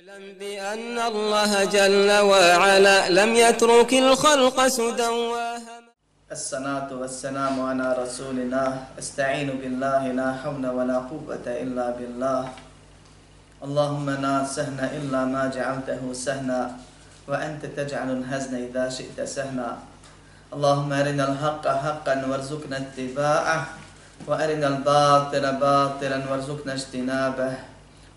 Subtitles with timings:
[0.00, 5.92] اعلم بأن الله جل وعلا لم يترك الخلق سدى وهما
[6.32, 8.62] الصلاة والسلام على رسولنا.
[8.98, 12.42] استعين بالله لا حول ولا قوة إلا بالله.
[13.60, 16.62] اللهم لا سهل إلا ما جعلته سهلا
[17.28, 19.70] وأنت تجعل الهزن إذا شئت سهلا
[20.54, 23.60] اللهم أرنا الحق حقا وارزقنا اتباعه
[24.28, 27.52] وأرنا الباطل باطلا وارزقنا اجتنابه.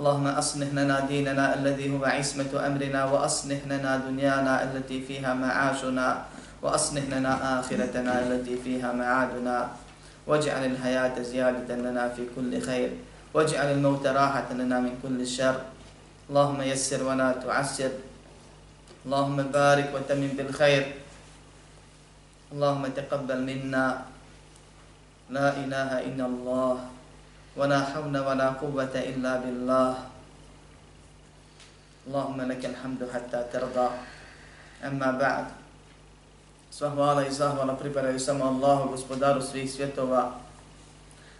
[0.00, 6.24] اللهم أصلح لنا ديننا الذي هو عصمة أمرنا وأصلح لنا دنيانا التي فيها معاشنا
[6.64, 9.76] وأصلح لنا آخرتنا التي فيها معادنا.
[10.24, 12.90] واجعل الحياة زيادة لنا في كل خير.
[13.36, 15.68] واجعل الموت راحة لنا من كل شر.
[16.32, 17.92] اللهم يسر ولا تعسر.
[19.04, 20.84] اللهم بارك وتمن بالخير.
[22.56, 23.86] اللهم تقبل منا.
[25.28, 26.76] لا إله إلا الله.
[27.55, 29.93] ولا حول ولا قوة إلا بالله
[32.07, 33.89] اللهم لك الحمد حتى ترضى
[34.83, 35.45] أما بعد
[36.75, 40.31] Sva hvala i zahvala pripadaju samo Allahu, gospodaru svih svjetova,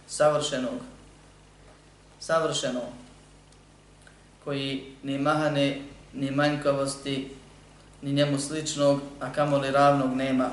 [0.08, 0.80] savršenog,
[2.20, 2.88] savršenog,
[4.44, 5.82] koji ni mahane,
[6.14, 7.36] ni manjkavosti,
[8.02, 10.50] ni njemu sličnog, a kamoli ravnog nema.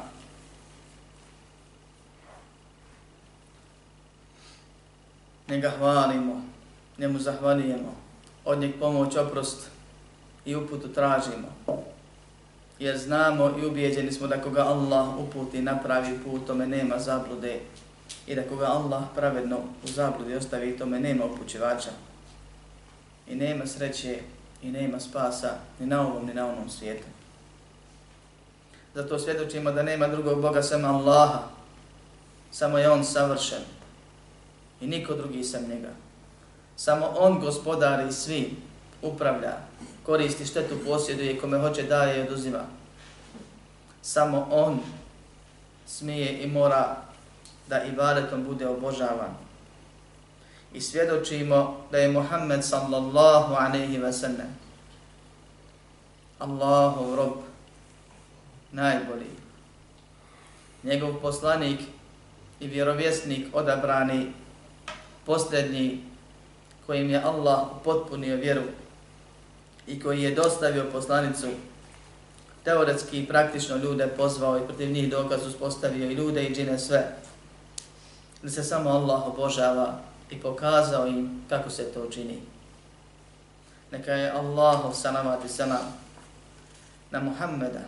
[5.48, 6.42] Njega hvalimo,
[6.98, 7.96] njemu zahvalijemo,
[8.46, 9.68] od njeg pomoć, oprost
[10.46, 11.48] i uputu tražimo.
[12.80, 17.60] Jer znamo i ubijeđeni smo da koga Allah uputi na pravi put, tome nema zablude.
[18.28, 21.90] I da koga Allah pravedno u zabludi ostavi, tome nema upućivača.
[23.28, 24.20] I nema sreće
[24.64, 25.50] i nema spasa
[25.80, 27.08] ni na ovom ni na onom svijetu.
[28.96, 31.40] Zato svjedočimo da nema drugog Boga sem Allaha.
[32.52, 33.77] Samo je On savršen
[34.82, 35.90] i niko drugi sem njega.
[36.76, 38.56] Samo on gospodari svi,
[39.02, 39.58] upravlja,
[40.04, 42.66] koristi štetu posjeduje, kome hoće daje i oduzima.
[44.02, 44.80] Samo on
[45.86, 46.96] smije i mora
[47.68, 49.36] da ibadetom bude obožavan.
[50.74, 54.58] I svjedočimo da je Muhammed sallallahu aleyhi ve sellem
[56.40, 57.34] Allahu rob
[58.72, 59.32] najbolji.
[60.84, 61.80] Njegov poslanik
[62.60, 64.32] i vjerovjesnik odabrani
[65.28, 66.04] posljednji
[66.86, 68.62] kojim je Allah potpunio vjeru
[69.88, 71.48] i koji je dostavio poslanicu
[72.64, 77.16] teoretski i praktično ljude pozvao i protiv njih dokaz uspostavio i ljude i džine sve.
[78.44, 80.00] Da se samo Allah obožava
[80.30, 82.42] i pokazao im kako se to čini.
[83.92, 85.94] Neka je Allahov salamat i salam
[87.12, 87.82] na Muhammeda,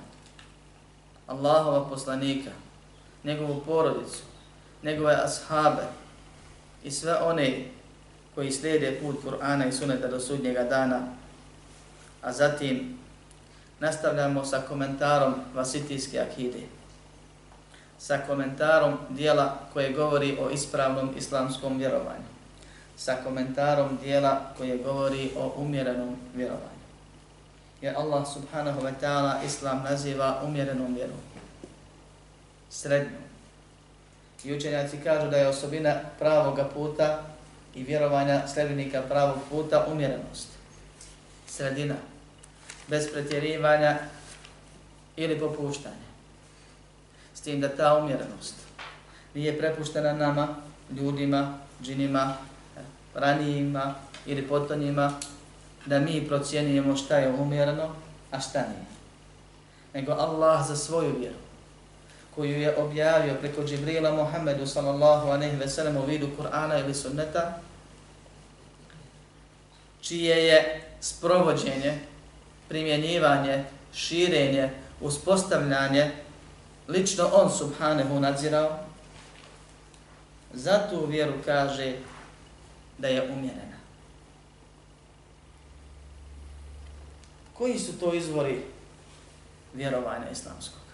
[1.28, 2.52] Allahova poslanika,
[3.24, 4.24] njegovu porodicu,
[4.84, 5.84] njegove ashabe,
[6.84, 7.66] i sve one
[8.36, 11.08] koji slijede put Kur'ana i Suneta do sudnjega dana.
[12.22, 12.98] A zatim
[13.80, 16.60] nastavljamo sa komentarom Vasitijske akide.
[18.00, 22.30] Sa komentarom dijela koje govori o ispravnom islamskom vjerovanju.
[22.98, 26.80] Sa komentarom dijela koje govori o umjerenom vjerovanju.
[27.82, 31.18] Jer Allah subhanahu wa ta'ala islam naziva umjerenom vjerom.
[32.70, 33.29] Srednjom
[34.44, 37.22] I učenjaci kažu da je osobina pravog puta
[37.76, 40.48] i vjerovanja sljedbenika pravog puta umjerenost.
[41.48, 41.96] Sredina.
[42.88, 43.98] Bez pretjerivanja
[45.16, 46.10] ili popuštanja.
[47.34, 48.56] S tim da ta umjerenost
[49.34, 50.48] nije prepuštena nama,
[50.92, 52.34] ljudima, džinima,
[52.78, 52.80] e,
[53.14, 53.96] ranijima
[54.26, 55.14] ili potonjima,
[55.86, 57.96] da mi procijenijemo šta je umjereno,
[58.32, 58.86] a šta nije.
[59.94, 61.49] Nego Allah za svoju vjeru
[62.40, 67.60] koju je objavio preko Džibrila Muhammedu sallallahu aleyhi ve sellem u vidu Kur'ana ili sunneta,
[70.02, 72.00] čije je sprovođenje,
[72.68, 73.64] primjenjivanje,
[73.94, 74.70] širenje,
[75.02, 76.12] uspostavljanje,
[76.88, 78.80] lično on subhanahu nadzirao,
[80.54, 81.96] za tu vjeru kaže
[82.98, 83.80] da je umjerena.
[87.54, 88.62] Koji su to izvori
[89.74, 90.89] vjerovanja islamskog?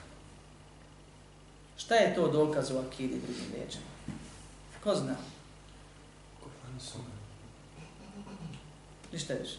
[1.86, 3.84] Šta je to dokaz u akidi drugim rečima?
[4.84, 5.16] Ko zna?
[6.40, 7.04] Kur'an suna.
[9.14, 9.58] Ništa je više.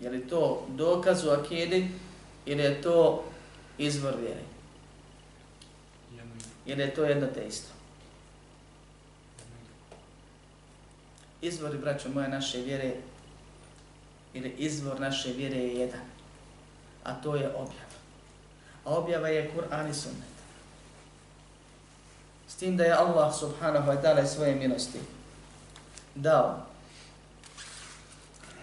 [0.00, 1.88] Je li to dokaz u akidi
[2.46, 3.24] ili je to
[3.78, 4.44] izvor vjeri?
[6.66, 7.68] Ili je to jedno te isto?
[11.42, 12.94] Izvori, braćo moje, naše vjere
[14.34, 16.00] ili izvor naše vjere je jedan,
[17.04, 17.88] a to je objava.
[18.84, 20.38] A objava je Kur'an i sunnet.
[22.48, 24.98] S tim da je Allah subhanahu wa ta'ala svoje milosti
[26.14, 26.68] dao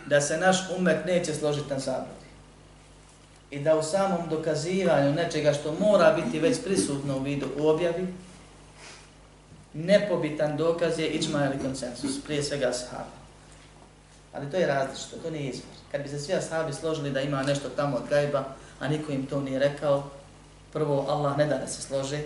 [0.05, 2.25] da se naš umet neće složiti na zabludi.
[3.51, 8.07] I da u samom dokazivanju nečega što mora biti već prisutno u vidu u objavi,
[9.73, 13.24] nepobitan dokaz je ičma ili konsensus, prije svega sahaba.
[14.35, 15.69] Ali to je različito, to nije izvor.
[15.91, 18.43] Kad bi se svi ashabi složili da ima nešto tamo od gajba,
[18.79, 20.03] a niko im to nije rekao,
[20.73, 22.19] prvo Allah ne da da se složi,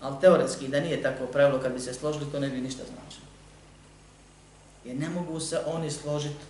[0.00, 3.26] ali teoretski da nije tako pravilo, kad bi se složili, to ne bi ništa značilo.
[4.84, 6.44] Jer ne mogu se oni složiti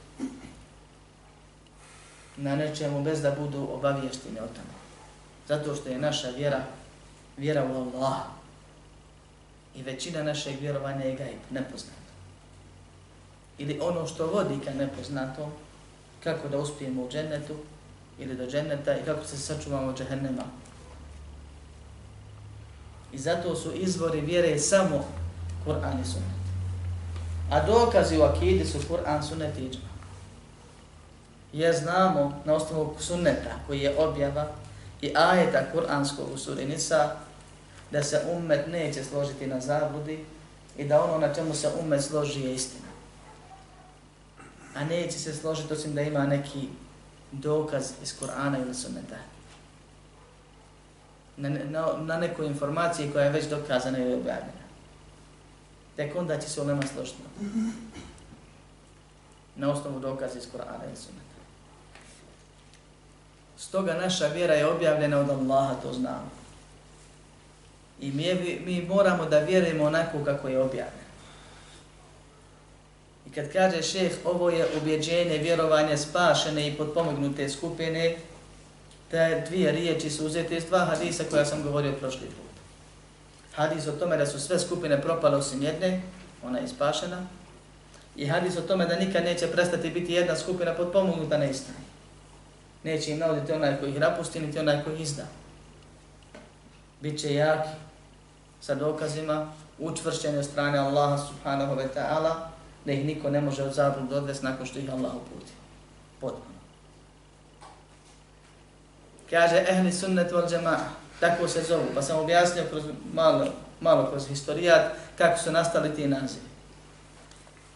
[2.36, 4.74] na nečemu bez da budu obavješteni o tome.
[5.48, 6.64] Zato što je naša vjera,
[7.36, 8.20] vjera u Allah.
[9.74, 12.03] I većina našeg vjerovanja je gajb, nepoznat.
[13.58, 15.50] Ili ono što vodi ka nepoznatom,
[16.24, 17.54] kako da uspijemo u džennetu,
[18.18, 20.42] ili do dženneta, i kako se sačuvamo od džehennema.
[23.12, 25.04] I zato su izvori vjere samo
[25.66, 26.44] Kur'an i Sunnet.
[27.50, 29.94] A dokazi u akidi su Kur'an, Sunnet i džma.
[31.52, 34.46] Jer znamo na osnovu Sunneta koji je objava
[35.02, 37.16] i ajeta Kur'anskog u suri Nisa
[37.90, 40.24] da se ummet neće složiti na zabudi
[40.78, 42.88] i da ono na čemu se ummet složi je istina.
[44.74, 46.68] A neće se složiti osim da ima neki
[47.32, 49.16] dokaz iz Kur'ana ili Sunneta
[51.36, 54.64] na, na, na nekoj informaciji koja je već dokazana ili objavljena.
[55.96, 57.22] Tek onda će se ulema složiti
[59.56, 61.24] na osnovu dokaza iz Kur'ana i sunneta.
[63.56, 66.30] Stoga naša vjera je objavljena od Allaha, to znamo.
[68.00, 71.03] I mi, mi moramo da vjerujemo onako kako je objavljeno.
[73.26, 78.16] I kad kaže šeh, ovo je ubjeđenje, vjerovanje spašene i potpomognute skupine,
[79.10, 82.54] te dvije riječi su uzete iz dva hadisa koja sam govorio prošli put.
[83.54, 86.02] Hadis o tome da su sve skupine propale osim jedne,
[86.44, 87.26] ona je spašena,
[88.16, 91.78] i hadis o tome da nikad neće prestati biti jedna skupina potpomognuta na istini.
[92.82, 95.22] Neće im navoditi onaj koji ih napusti, niti onaj koji ih izda.
[97.00, 97.68] Biće jaki
[98.60, 102.53] sa dokazima, učvršćeni od strane Allaha subhanahu wa ta'ala,
[102.84, 105.52] da ih niko ne može od zabludu odvesti nakon što ih Allah uputi.
[106.20, 106.54] Potpuno.
[109.30, 110.78] Kaže ehli sunnet wal džema'a,
[111.20, 111.84] tako se zovu.
[111.94, 113.46] Pa sam objasnio kroz malo,
[113.80, 116.46] malo kroz historijat kako su nastali ti nazivi.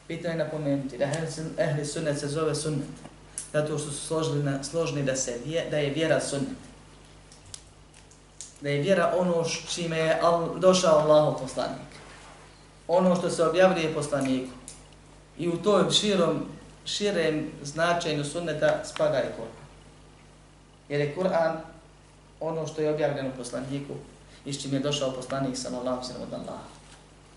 [0.09, 1.05] Bitno je napomenuti da
[1.59, 2.89] ehli sunnet se zove sunnet.
[3.53, 6.59] Zato što su složili na, složni da, se vje, da je vjera sunnet.
[8.61, 11.89] Da je vjera ono čime je al, došao Allahov poslanik.
[12.89, 14.58] Ono što se objavljuje poslaniku.
[15.39, 16.47] I u toj širom,
[16.85, 19.59] širem značenju sunneta spada i Kur'an.
[20.89, 21.57] Jer je Kur'an
[22.41, 23.95] ono što je objavljeno poslaniku
[24.45, 26.65] i s čim je došao poslanik sallallahu sallam od Allaha.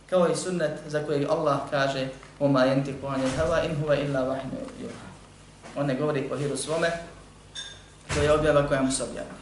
[0.10, 2.08] Kao i sunnet za koje Allah kaže
[2.40, 5.08] Oma jenti kuhanje hava in huva illa vahinu juha.
[5.76, 6.92] On ne govori po hiru svome,
[8.14, 9.42] to je objava koja mu se objava.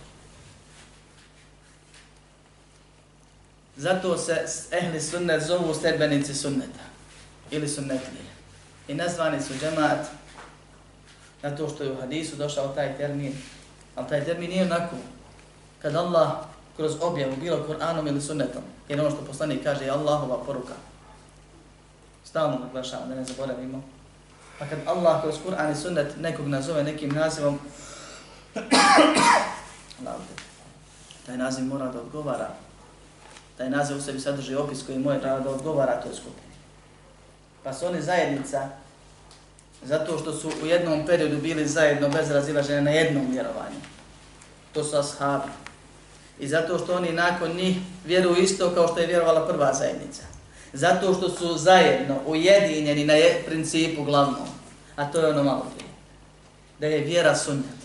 [3.77, 6.83] Zato se ehli sunnet zovu stedbenici sunneta
[7.51, 8.28] ili sunnetlije.
[8.89, 9.99] I nazvani su džemat
[11.41, 13.33] na to što je u hadisu došao taj termin
[13.95, 14.95] Ali taj termin nije onako.
[15.81, 16.31] Kad Allah
[16.75, 20.73] kroz objavu, bilo Kur'anom ili sunnetom, jer ono što poslanik kaže je Allahova poruka.
[22.23, 23.83] Stalno naglašavam, da ne zaboravimo.
[24.59, 27.59] Pa kad Allah kroz Kur'an i sunnet nekog nazove nekim nazivom,
[31.25, 32.49] taj naziv mora da odgovara.
[33.57, 36.48] Taj naziv u sebi sadrži opis koji mora da odgovara toj skupini.
[37.69, 38.69] Pa su oni zajednica
[39.83, 43.79] zato što su u jednom periodu bili zajedno bez razilaženja na jednom vjerovanju.
[44.73, 45.51] To su ashabi.
[46.39, 50.23] I zato što oni nakon njih vjeruju isto kao što je vjerovala prva zajednica.
[50.73, 53.13] Zato što su zajedno ujedinjeni na
[53.45, 54.47] principu glavnom.
[54.95, 55.89] A to je ono malo prije.
[56.79, 57.79] Da je vjera sunnet.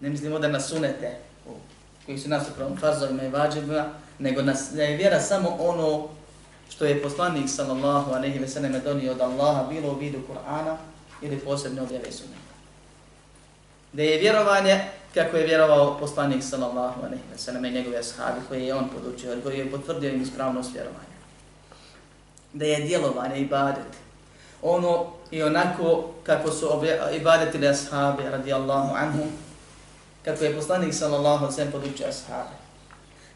[0.00, 1.16] Ne mislimo da nas sunete
[2.06, 3.84] koji su nas upravo farzovima i vađima,
[4.18, 6.08] nego nas, da je vjera samo ono
[6.72, 10.76] što je poslanik sallallahu alejhi ve selleme donio od Allaha bilo u vidu Kur'ana
[11.22, 12.52] ili posebne objave sunneta.
[13.92, 18.66] Da je vjerovanje kako je vjerovao poslanik sallallahu alejhi ve selleme i njegove ashabi koji
[18.66, 21.16] je on podučio, koji je potvrdio im ispravnost vjerovanja.
[22.52, 23.92] Da je djelovanje ibadet
[24.62, 26.66] ono i onako kako su
[27.16, 29.28] ibadetili ashabi radijallahu anhum,
[30.24, 32.56] kako je poslanik sallallahu alejhi ve selleme podučio ashabi.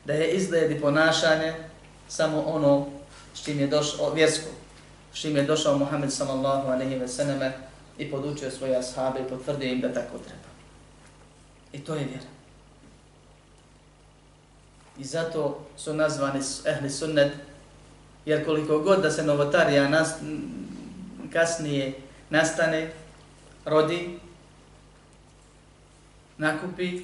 [0.04, 1.54] Da je izgled i ponašanje
[2.08, 2.95] samo ono
[3.36, 4.48] s čim je došao, vjersko,
[5.14, 7.52] s čim je došao Muhammed sallallahu alaihi ve sallam
[7.98, 10.48] i podučio svoje ashabe i potvrdio im da tako treba.
[11.72, 12.30] I to je vjera.
[14.98, 17.32] I zato su nazvani ehli sunnet,
[18.26, 20.14] jer koliko god da se novotarija nas,
[21.32, 21.92] kasnije
[22.30, 22.92] nastane,
[23.64, 24.18] rodi,
[26.38, 27.02] nakupi,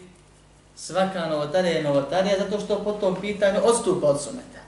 [0.77, 4.62] svaka novotarija je novotarija zato što po tom pitanju odstupa od suneta.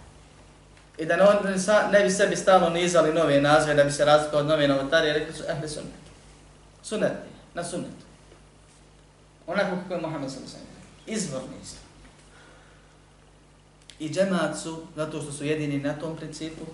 [0.98, 1.24] I da ne,
[1.92, 5.34] ne bi sebi stalno nizali nove nazve, da bi se razlikao od nove novotarije, rekli
[5.34, 6.04] su ehli sunnet.
[6.82, 7.12] Sunnet,
[7.54, 8.04] na sunnetu.
[9.46, 11.20] Onako kako je Muhammed sallallahu alejhi.
[11.20, 11.84] Izvorni islam.
[13.98, 16.64] I džemat su, zato što su jedini na tom principu,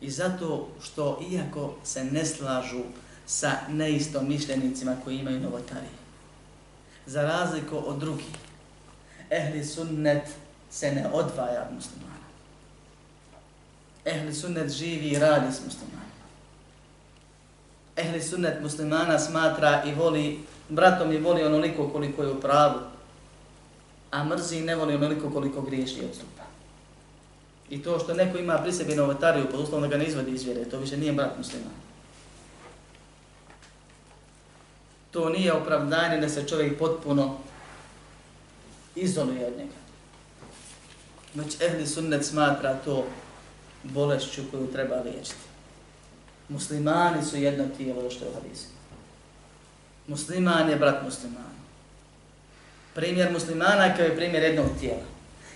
[0.00, 2.82] i zato što, iako se ne slažu
[3.26, 5.90] sa neistom mišljenicima koji imaju novotarije,
[7.06, 8.26] za razliku od drugih,
[9.30, 10.28] ehli sunnet
[10.70, 12.15] se ne odvaja od muslimana.
[14.06, 16.02] Ehli sunnet živi i radi s muslimanima.
[17.96, 22.80] Ehli sunnet muslimana smatra i voli, bratom i voli onoliko koliko je u pravu,
[24.10, 26.42] a mrzi i ne voli onoliko koliko griješi od odstupa.
[27.70, 30.30] I to što neko ima pri sebi novotariju, pa pod uslovom da ga ne izvodi
[30.30, 31.70] iz vjere, to više nije brat muslima.
[35.10, 37.38] To nije opravdanje da se čovjek potpuno
[38.94, 39.76] izoluje od njega.
[41.34, 43.06] Već ehli sunnet smatra to
[43.92, 45.46] bolešću koju treba liječiti.
[46.48, 48.66] Muslimani su jedno tijelo što je u hadisu.
[50.06, 51.56] Musliman je brat muslimana.
[52.94, 55.02] Primjer muslimana kao je primjer jednog tijela.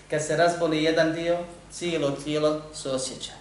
[0.09, 1.37] Kad se razboli jedan dio,
[1.71, 3.31] cijelo tijelo se osjeća.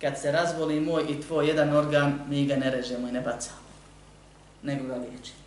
[0.00, 3.58] Kad se razboli moj i tvoj jedan organ, mi ga ne režemo i ne bacamo,
[4.62, 5.38] nego ga liječimo.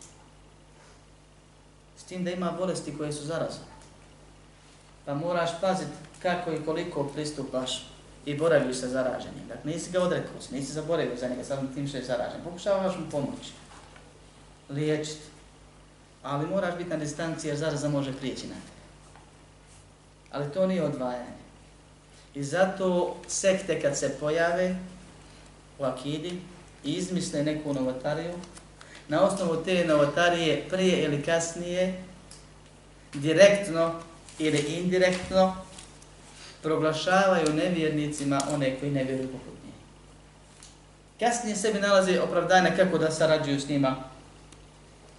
[1.98, 3.66] S tim da ima bolesti koje su zarazne.
[5.06, 7.86] Pa moraš paziti kako i koliko pristupaš
[8.26, 9.48] i boraviš sa zaraženim.
[9.48, 12.42] Dakle, nisi ga odrekao, nisi zaboravio za njega, samo tim što je zaražen.
[12.44, 13.52] Pokušavaš mu pomoći,
[14.70, 15.22] liječiti.
[16.24, 18.80] Ali moraš biti na distanci jer zaraza može prijeći na tebe.
[20.32, 21.40] Ali to nije odvajanje.
[22.36, 24.76] I zato sekte kad se pojave
[25.80, 26.42] u akidi
[26.84, 28.34] i izmisle neku novotariju,
[29.08, 32.04] na osnovu te novotarije prije ili kasnije,
[33.14, 33.96] direktno
[34.40, 35.56] ili indirektno,
[36.62, 39.72] proglašavaju nevjernicima one koji ne vjeruju poput nje.
[41.20, 43.96] Kasnije sebi nalaze opravdanje kako da sarađuju s njima,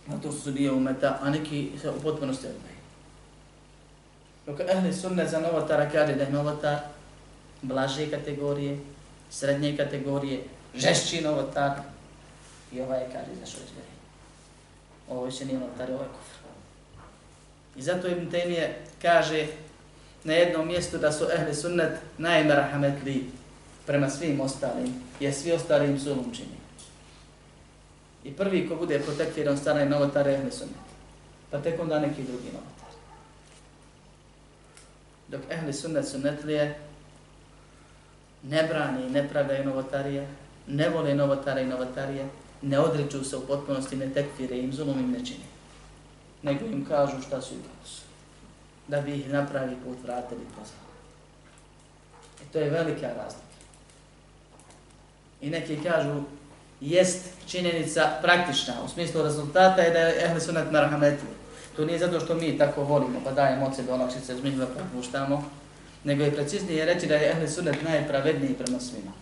[0.08, 2.80] a to su dio umeta, a neki se u potpunosti odbaju.
[4.46, 6.78] Dok ehli sunne za novotara kaže da je novotar
[7.62, 8.78] blaže kategorije,
[9.30, 10.44] srednje kategorije,
[10.74, 11.72] žešći novotar,
[12.72, 13.66] i ovaj kaže za što je
[15.08, 16.40] Ovo više nije novotar, ovo je kufr.
[17.76, 19.46] I zato Ibn Temije kaže
[20.24, 23.24] na jednom mjestu da su ehli sunnet najmerahametli
[23.86, 25.98] prema svim ostalim, jer svi ostali im
[26.34, 26.60] čini.
[28.24, 30.90] I prvi ko bude protektiran stane novotar ehli sunnet.
[31.50, 32.90] Pa tek onda neki drugi novotar.
[35.28, 36.78] Dok ehli sunnet sunnetlije
[38.42, 40.28] ne brani i ne pravdaju novotarije,
[40.66, 42.26] ne vole novotare i novotarije,
[42.62, 45.44] ne odriču se u potpunosti, ne tekfire im, zulum im ne čini.
[46.42, 48.09] Nego im kažu šta su i kako su
[48.90, 50.90] da bi ih napravi put vratili pozvali.
[52.42, 53.56] I to je velika razlika.
[55.40, 56.22] I neki kažu,
[56.80, 61.28] jest činjenica praktična, u smislu rezultata je da je ehli sunat marhametli.
[61.76, 65.38] To nije zato što mi tako volimo, pa dajemo od sebe olakšice, zmijeva pa
[66.04, 69.12] nego je preciznije reći da je ehli sunnet najpravedniji prema svima.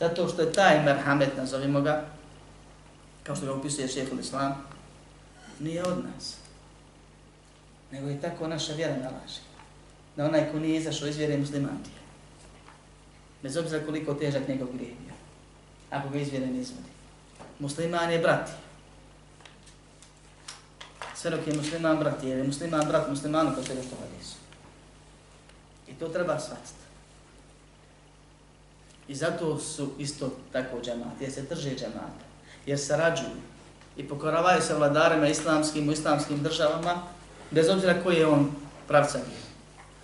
[0.00, 2.04] Zato što je taj merhamet, nazovimo ga,
[3.22, 4.64] kao što ga upisuje šehol islam,
[5.60, 6.41] nije od nas
[7.92, 9.40] nego i tako naša vjera nalaže.
[10.16, 11.90] Da onaj ko nije izašao iz vjere musliman ti
[13.42, 15.14] Bez obzira koliko težak njegov grijeh bio.
[15.90, 16.88] Ako ga iz vjere ne izvodi.
[17.58, 18.50] Musliman je brat.
[21.14, 24.36] Sve dok je musliman brat, jer je musliman brat muslimanu pa kao sve što hadisu.
[25.88, 26.82] I to treba shvatiti.
[29.08, 32.24] I zato su isto tako džemati, jer se drže džemata,
[32.66, 33.42] jer sarađuju
[33.96, 37.02] i pokoravaju se vladarima islamskim u islamskim državama,
[37.52, 38.50] bez obzira koji je on
[38.88, 39.42] pravca bio.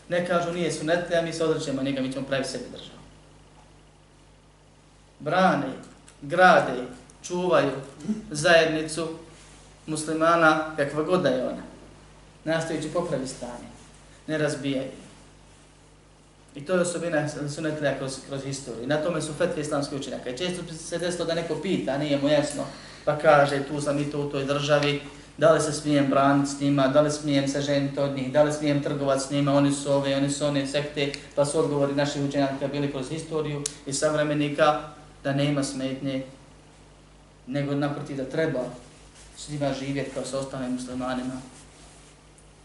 [0.08, 2.98] Ne kažu nije sunetle, a mi se odrećemo njega, mi ćemo pravi sebi državu.
[5.18, 5.66] Brane,
[6.22, 6.84] grade,
[7.22, 7.72] čuvaju
[8.30, 9.08] zajednicu
[9.86, 11.62] muslimana kakva god da je ona.
[12.44, 13.68] Nastojići popravi stanje,
[14.26, 14.90] ne razbijaju.
[16.54, 18.86] I to je osobina sunetlija kroz, kroz historiju.
[18.86, 20.30] Na tome su fetve islamske učenjaka.
[20.30, 22.64] I često se desilo da neko pita, nije mu jasno,
[23.04, 25.00] pa kaže tu sam i to u toj državi,
[25.38, 28.42] da li se smijem braniti s njima, da li smijem se ženiti od njih, da
[28.42, 31.94] li smijem trgovati s njima, oni su ove, oni su one sekte, pa su odgovori
[31.94, 34.80] naših učenjaka bili kroz historiju i savremenika
[35.24, 36.24] da nema smetnje,
[37.46, 38.60] nego naproti da treba
[39.36, 41.40] s njima živjeti kao sa ostalim muslimanima,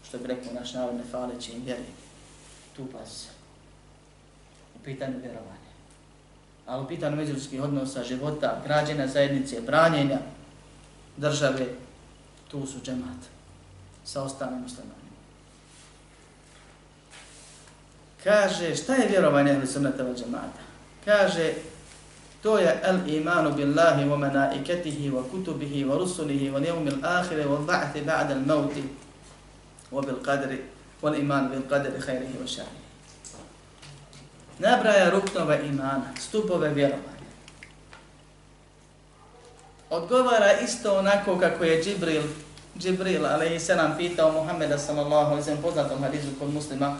[0.08, 1.92] što bi rekao naš narod ne faleći im vjeri.
[2.76, 3.28] Tu pa se.
[4.76, 5.70] U pitanju vjerovanja.
[6.66, 10.18] Ali u pitanju međuljskih odnosa, života, građena zajednice, branjenja
[11.16, 11.66] države,
[12.54, 13.20] tu su džemat
[14.04, 15.18] sa ostalim muslimanima.
[18.24, 20.62] Kaže, šta je vjerovanje ehli sunnata vel džemata?
[21.04, 21.54] Kaže,
[22.42, 27.58] to je el imanu billahi wa malaikatihi wa kutubihi wa rusulihi wa yawmil akhir wa
[27.58, 28.84] ba'thi ba'da al mauti
[29.90, 30.62] wa bil qadri
[31.02, 32.84] wal iman bil qadri khairihi wa sharrihi.
[34.58, 37.30] Nabraja ruknova imana, stupove vjerovanja.
[39.90, 42.22] Odgovara isto onako kako je Džibril
[42.78, 46.96] Džibril, ali se nam pitao Muhammeda sallallahu alaihi sallam poznatom hadisu kod muslima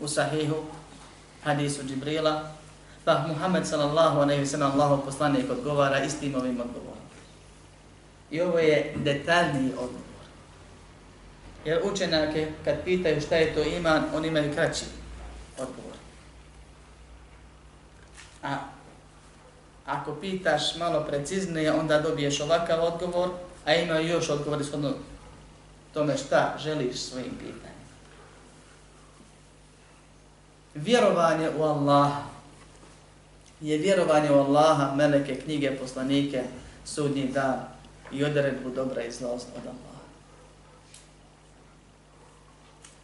[0.00, 0.56] u sahihu,
[1.44, 2.50] hadisu Džibrila,
[3.04, 7.02] pa Muhammed sallallahu alaihi sallam Allahov poslanik odgovara istim ovim odgovorom.
[8.30, 10.02] I ovo je detaljniji odgovor.
[11.64, 14.84] Jer učenjake kad pitaju šta je to iman, oni imaju kraći
[15.58, 15.96] odgovor.
[18.42, 18.58] A
[19.86, 23.28] ako pitaš malo preciznije, onda dobiješ ovakav odgovor,
[23.64, 24.92] a ima još odgovor ishodno
[25.94, 27.82] tome šta želiš svojim pitanjem.
[30.74, 32.22] Vjerovanje u Allaha
[33.60, 36.42] je vjerovanje u Allaha, meleke, knjige, poslanike,
[36.84, 37.60] sudnji dan
[38.12, 39.92] i odredbu dobra i zla od Allaha.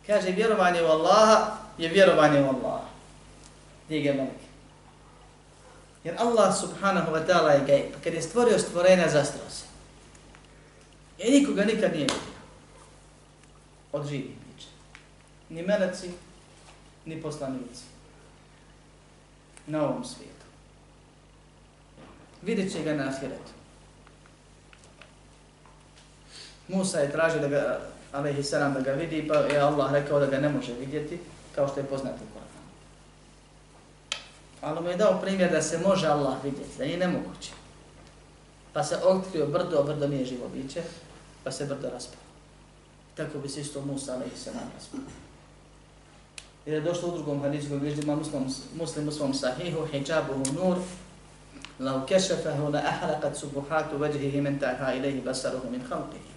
[0.07, 2.89] Kaže, vjerovanje u Allaha je vjerovanje u Allaha.
[3.87, 4.49] Knjige meleke.
[6.05, 8.05] Jer Allah subhanahu wa ta'ala je gajb.
[8.05, 9.68] Kad je stvorio stvorene, zastrao se.
[11.19, 12.39] Ja nikoga nikad nije vidio.
[13.93, 14.69] Od živih bića.
[15.49, 16.11] Ni meleci,
[17.07, 17.83] ni poslanici.
[19.67, 20.47] Na ovom svijetu.
[22.43, 23.53] Vidjet će ga na ahiretu.
[26.69, 27.81] Musa je tražio da ga,
[28.13, 31.19] alaihi salam, da ga vidi, pa je Allah rekao da ga ne može vidjeti,
[31.55, 32.49] kao što je poznato u Koranu.
[34.61, 37.51] Ali mu je dao primjer da se može Allah vidjeti, da nije nemoguće.
[38.73, 40.83] Pa se otkrio brdo, a brdo nije živo biće,
[41.49, 42.21] pa se brdo raspao.
[43.15, 45.01] Tako bi se isto Musa, ali se nam raspao.
[46.67, 48.43] Jer je došlo u drugom hadisu koji ima muslim,
[48.79, 50.77] muslim u svom sahihu, hijabuhu nur,
[51.79, 56.33] lau kešefehu la ahraqat subuhatu vajhihi min taha ilaihi basaruhu min khalqihi.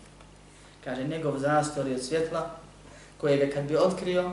[0.84, 2.50] Kaže, njegov zastor je svjetla,
[3.18, 4.32] kojega kad bi otkrio,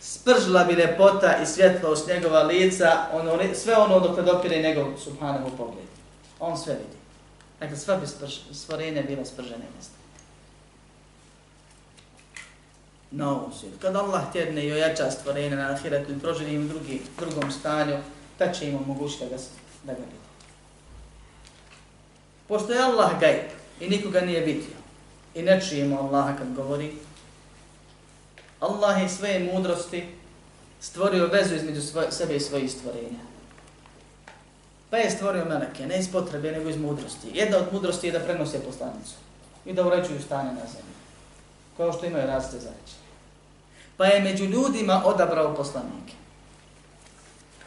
[0.00, 4.86] spržila bi lepota i svjetlo s njegova lica, ono, sve ono dok ne dopire njegov
[4.98, 5.90] subhanahu pogled.
[6.40, 6.99] On sve vidi.
[7.60, 8.06] Dakle, sva bi
[8.52, 9.94] stvorenja bila spržene mjesta.
[13.10, 13.78] Na ovom svijetu.
[13.80, 17.96] Kad Allah tjedne i ojača stvorenja na ahiretu i proživi im drugi, drugom stanju,
[18.38, 19.42] ta će im omogućiti da ga,
[19.84, 20.20] da ga vidi.
[22.48, 23.42] Pošto je Allah gajb
[23.80, 24.76] i nikoga nije vidio
[25.34, 26.92] i ne čujemo Allaha kad govori,
[28.60, 30.06] Allah je svoje mudrosti
[30.80, 33.29] stvorio vezu između svoj, sebe i svojih stvorenja.
[34.90, 37.30] Pa je stvorio meleke, ne iz potrebe, nego iz mudrosti.
[37.34, 39.14] Jedna od mudrosti je da prenose poslanicu
[39.64, 40.94] i da uređuju stanje na zemlji,
[41.76, 42.94] kao što imaju različite zadaće.
[43.96, 46.14] Pa je među ljudima odabrao poslanike.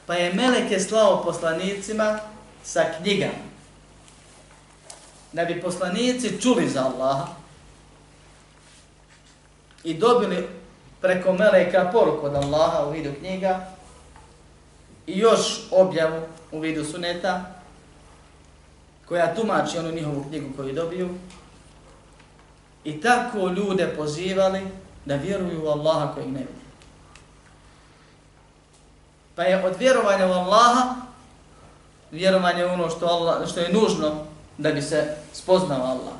[0.05, 2.19] Pa je meleke slao poslanicima
[2.63, 3.53] sa knjigama.
[5.33, 7.27] Da bi poslanici čuli za Allaha
[9.83, 10.47] i dobili
[11.01, 13.67] preko meleka poruku od Allaha u vidu knjiga
[15.07, 17.45] i još objavu u vidu suneta,
[19.07, 21.09] koja tumači onu njihovu knjigu koju dobiju,
[22.83, 24.61] i tako ljude pozivali
[25.05, 26.63] da vjeruju u Allaha koji ne vidi.
[29.35, 30.95] Pa je od vjerovanja u Allaha,
[32.11, 34.25] vjerovanje ono što, Allah, što je nužno
[34.57, 36.13] da bi se spoznao Allah.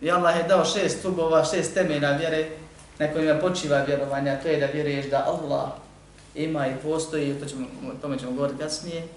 [0.00, 2.48] I Allah je dao šest stubova, šest temena vjere
[2.98, 5.68] na kojima počiva vjerovanja, to je da vjeruješ da Allah
[6.34, 7.66] ima i postoji, to ćemo,
[8.02, 9.08] tome ćemo govoriti kasnije,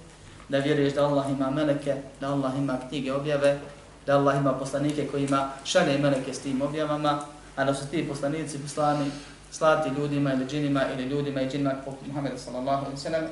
[0.50, 3.60] da vjeruješ da Allah ima meleke, da Allah ima knjige objave,
[4.06, 7.22] da Allah ima poslanike koji ima šalje meleke s tim objavama,
[7.56, 9.12] a da su ti poslanici poslani
[9.52, 13.24] slati ljudima ili džinima ili ljudima i džinima poput Muhammeda sallallahu alaihi sallam,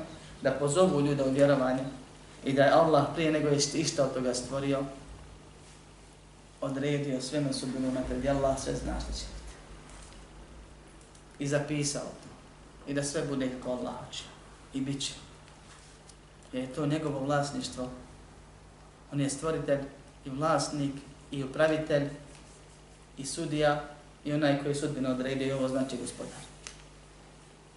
[0.42, 1.82] da pozovu ljude u vjerovanje
[2.44, 4.78] i da je Allah prije nego je išta od toga stvorio,
[6.60, 9.54] odredio sve na sudbinu na tebi, Allah sve zna što će biti.
[11.38, 12.31] I zapisao to
[12.86, 14.24] i da sve bude kako Allah hoće.
[14.74, 15.12] I bit će.
[16.52, 17.88] Jer je to njegovo vlasništvo.
[19.12, 19.80] On je stvoritelj
[20.24, 20.94] i vlasnik
[21.30, 22.08] i upravitelj
[23.18, 23.84] i sudija
[24.24, 26.40] i onaj koji je sudbeno odredio i ovo znači gospodar.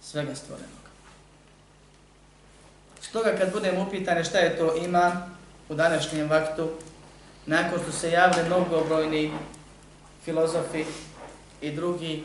[0.02, 0.86] Svega stvorenog.
[3.00, 5.12] Stoga kad budemo upitani šta je to iman
[5.68, 6.70] u današnjem vaktu,
[7.46, 9.32] nakon što se javne mnogobrojni
[10.24, 10.84] filozofi
[11.60, 12.24] i drugi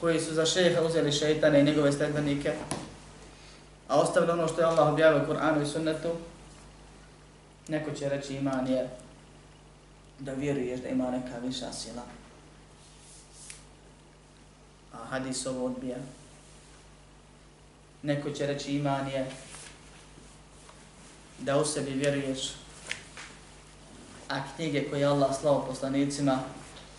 [0.00, 2.52] koji su za šeha uzeli šeitane i njegove sledbenike,
[3.88, 6.12] a ostavili ono što je Allah objavio u Kur'anu i sunnetu,
[7.68, 8.88] neko će reći iman je
[10.18, 12.02] da vjeruješ da ima neka viša sila.
[14.92, 15.96] A hadis ovo odbija.
[18.02, 19.26] Neko će reći iman je
[21.38, 22.52] da u sebi vjeruješ,
[24.28, 26.38] a knjige koje Allah slao poslanicima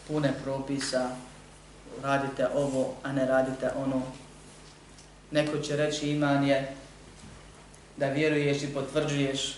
[0.07, 1.15] pune propisa,
[2.03, 4.01] radite ovo, a ne radite ono.
[5.31, 6.75] Neko će reći iman je
[7.97, 9.57] da vjeruješ i potvrđuješ,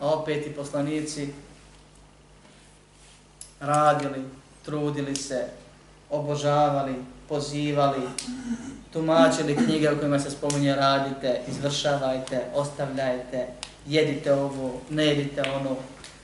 [0.00, 1.28] a opet i poslanici
[3.60, 4.24] radili,
[4.64, 5.44] trudili se,
[6.10, 6.94] obožavali,
[7.28, 8.02] pozivali,
[8.92, 13.46] tumačili knjige u kojima se spominje radite, izvršavajte, ostavljajte,
[13.86, 15.76] jedite ovo, ne jedite ono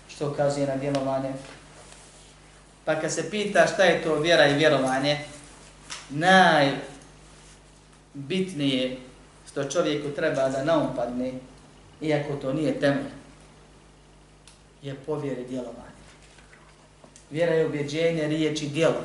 [0.08, 1.32] što ukazuje na djelovanje.
[2.86, 5.18] Pa kad se pita šta je to vjera i vjerovanje,
[8.14, 8.96] najbitnije
[9.50, 11.32] što čovjeku treba da naumpadne,
[12.00, 13.10] iako to nije temelj,
[14.82, 15.96] je povjeri djelovanje.
[17.30, 19.02] Vjera je objeđenje, riječ i djelo.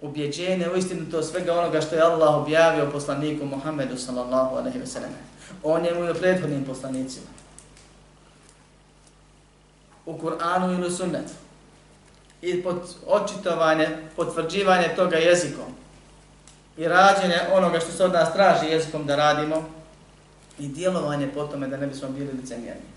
[0.00, 4.86] Ubjeđenje u istinu to svega onoga što je Allah objavio poslaniku Muhammedu sallallahu alaihi ve
[4.86, 5.16] selleme.
[5.62, 7.35] On je mu i prethodnim poslanicima.
[10.06, 11.32] U Kur'anu ili sunnetu.
[12.42, 15.74] I pod očitovanje, potvrđivanje toga jezikom.
[16.76, 19.68] I rađenje onoga što se od nas traži jezikom da radimo.
[20.58, 22.96] I djelovanje po tome da ne bismo bili licemjerni.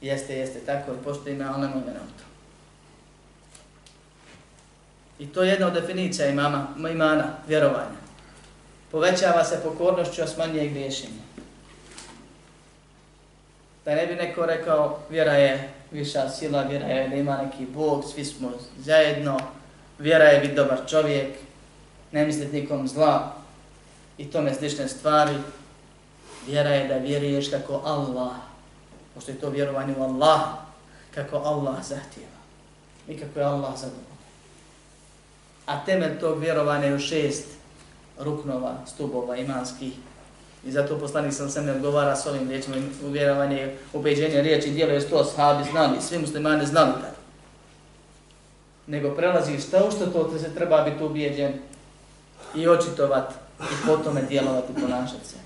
[0.00, 2.24] Jeste, jeste, tako je, pošto ima, ali nemoj to.
[5.18, 8.04] I to je jedna od definicija imama, imana, vjerovanja.
[8.90, 11.24] Povećava se pokornošću, a smanjuje griješenje.
[13.84, 18.04] Da ne bi neko rekao, vjera je viša sila, vjera je da ima neki Bog,
[18.14, 19.38] svi smo zajedno,
[19.98, 21.34] vjera je biti dobar čovjek,
[22.12, 23.32] ne misliti nikom zla
[24.18, 25.34] i tome slične stvari.
[26.46, 28.32] Vjera je da vjeruješ kako Allah
[29.14, 30.40] pošto je to vjerovanje u Allah,
[31.14, 32.40] kako Allah zahtjeva
[33.08, 34.14] i kako je Allah zadovoljan.
[35.66, 37.46] A temelj tog vjerovanja je u šest
[38.18, 39.92] ruknova, stubova imanskih.
[40.66, 45.00] I zato poslanik sam sam ne odgovara s ovim riječima u ubeđenje riječi, dijelo je
[45.00, 47.14] sto sahabi znali, svi muslimani znali tada.
[48.86, 51.52] Nego prelazi šta u što to te se treba biti ubijeđen
[52.54, 55.36] i očitovat i potom djelovati i ponašati se.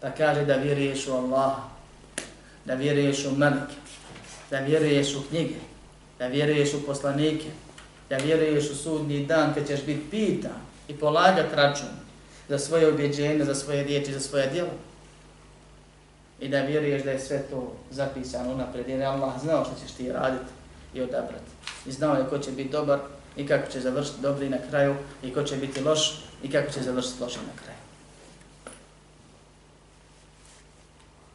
[0.00, 1.62] Pa kaže da vjeruješ u Allaha,
[2.64, 3.74] da vjeruješ u melike,
[4.50, 5.54] da vjeruješ u knjige,
[6.18, 7.46] da vjeruješ u poslanike,
[8.08, 12.03] da vjeruješ u sudnji dan kad ćeš biti pitan i polagat račun
[12.48, 14.70] za svoje objeđenje, za svoje riječi, za svoje djelo.
[16.40, 20.12] I da vjeruješ da je sve to zapisano unapred, jer Allah znao što ćeš ti
[20.12, 20.52] raditi
[20.94, 21.50] i odabrati.
[21.86, 22.98] I znao je ko će biti dobar
[23.36, 26.82] i kako će završiti dobri na kraju i ko će biti loš i kako će
[26.82, 27.78] završiti loš na kraju.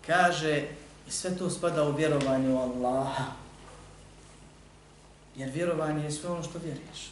[0.06, 0.66] Kaže
[1.10, 3.24] I sve to spada u vjerovanju Allaha.
[5.36, 7.12] Jer vjerovanje je sve ono što vjeruješ.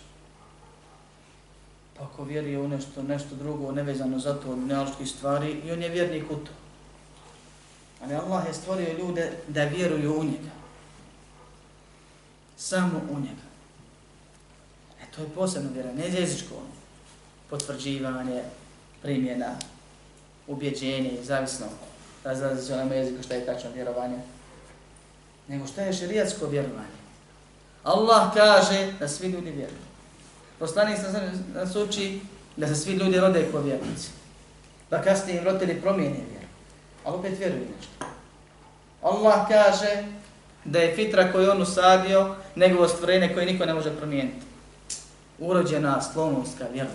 [1.97, 5.81] Pa ako vjeruje u nešto, nešto drugo nevezano za to od dunjaločkih stvari, i on
[5.81, 6.51] je vjernik u to.
[8.01, 10.51] Ali Allah je stvorio ljude da vjeruju u njega.
[12.57, 13.47] Samo u njega.
[15.01, 16.77] E to je posebno vjera, ne jezičko ono.
[17.49, 18.43] Potvrđivanje,
[19.01, 19.55] primjena,
[20.47, 21.65] ubjeđenje, zavisno
[22.27, 24.17] razlazi se onome jeziku šta je tačno vjerovanje,
[25.47, 26.97] nego šta je šerijatsko vjerovanje.
[27.83, 29.86] Allah kaže da svi ljudi vjeruju.
[30.59, 32.19] Poslanik sam nas uči
[32.55, 34.09] da se svi ljudi rode kao vjernici.
[34.89, 36.47] Da kasnije im roditelji promijene vjeru.
[37.03, 38.05] Ali opet vjeruju nešto.
[39.01, 40.05] Allah kaže
[40.65, 44.45] da je fitra koju on usadio njegovo stvorenje koje niko ne može promijeniti.
[45.39, 46.89] Urođena slonovska vjera.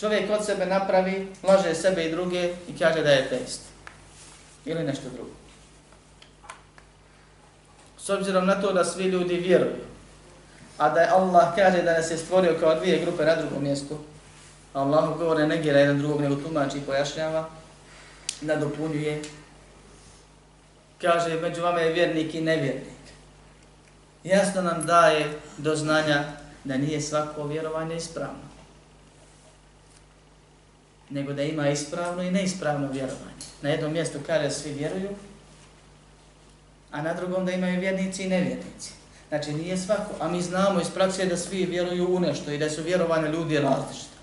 [0.00, 3.60] Čovjek od sebe napravi, laže sebe i druge i kaže da je teist.
[4.64, 5.30] Ili nešto drugo.
[7.98, 9.89] S obzirom na to da svi ljudi vjeruju,
[10.80, 13.98] a da je Allah kaže da nas je stvorio kao dvije grupe na drugom mjestu,
[14.72, 17.48] Allah govore negira jedan drugog, nego tumači i pojašnjava,
[18.40, 19.22] nadopunjuje,
[21.00, 23.00] kaže među vama je vjernik i nevjernik.
[24.24, 25.26] Jasno nam daje
[25.58, 26.24] do znanja
[26.64, 28.50] da nije svako vjerovanje ispravno.
[31.10, 33.44] Nego da ima ispravno i neispravno vjerovanje.
[33.62, 35.10] Na jednom mjestu kaže svi vjeruju,
[36.90, 38.99] a na drugom da imaju vjernici i nevjernici.
[39.30, 42.70] Znači nije svako, a mi znamo iz prakse da svi vjeruju u nešto i da
[42.70, 44.16] su vjerovane ljudi različite.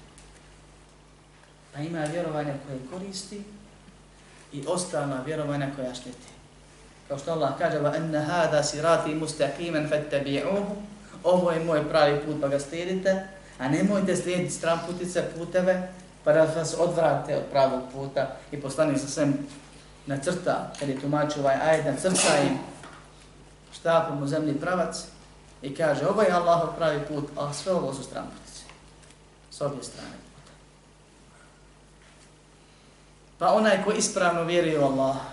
[1.73, 3.41] Pa ima vjerovanja koje koristi
[4.53, 6.27] i ostalna vjerovanja koja šteti.
[7.07, 10.75] Kao što Allah kaže, va enna hada sirati mustaqiman fattabi'uhu,
[11.23, 13.27] ovo je moj pravi put pa ga slijedite,
[13.59, 15.89] a nemojte slijediti stran putice, puteve,
[16.23, 19.37] pa da vas odvrate od pravog puta i poslani sa svem
[20.05, 22.57] na crta, kad je tumačio ovaj ajed, na crta im
[23.73, 25.05] štapom u zemlji pravac
[25.61, 28.61] i kaže, ovo je Allahov pravi put, a sve ovo su stranputice.
[29.51, 30.51] S obje strane puta.
[33.39, 35.25] Pa onaj ko ispravno vjeruje u Allaha,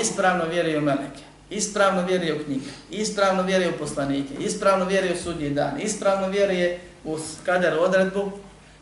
[0.00, 5.22] ispravno vjeruje u meleke, ispravno vjeruje u knjige, ispravno vjeruje u poslanike, ispravno vjeruje u
[5.22, 8.30] sudnji dan, ispravno vjeruje u kader odredbu,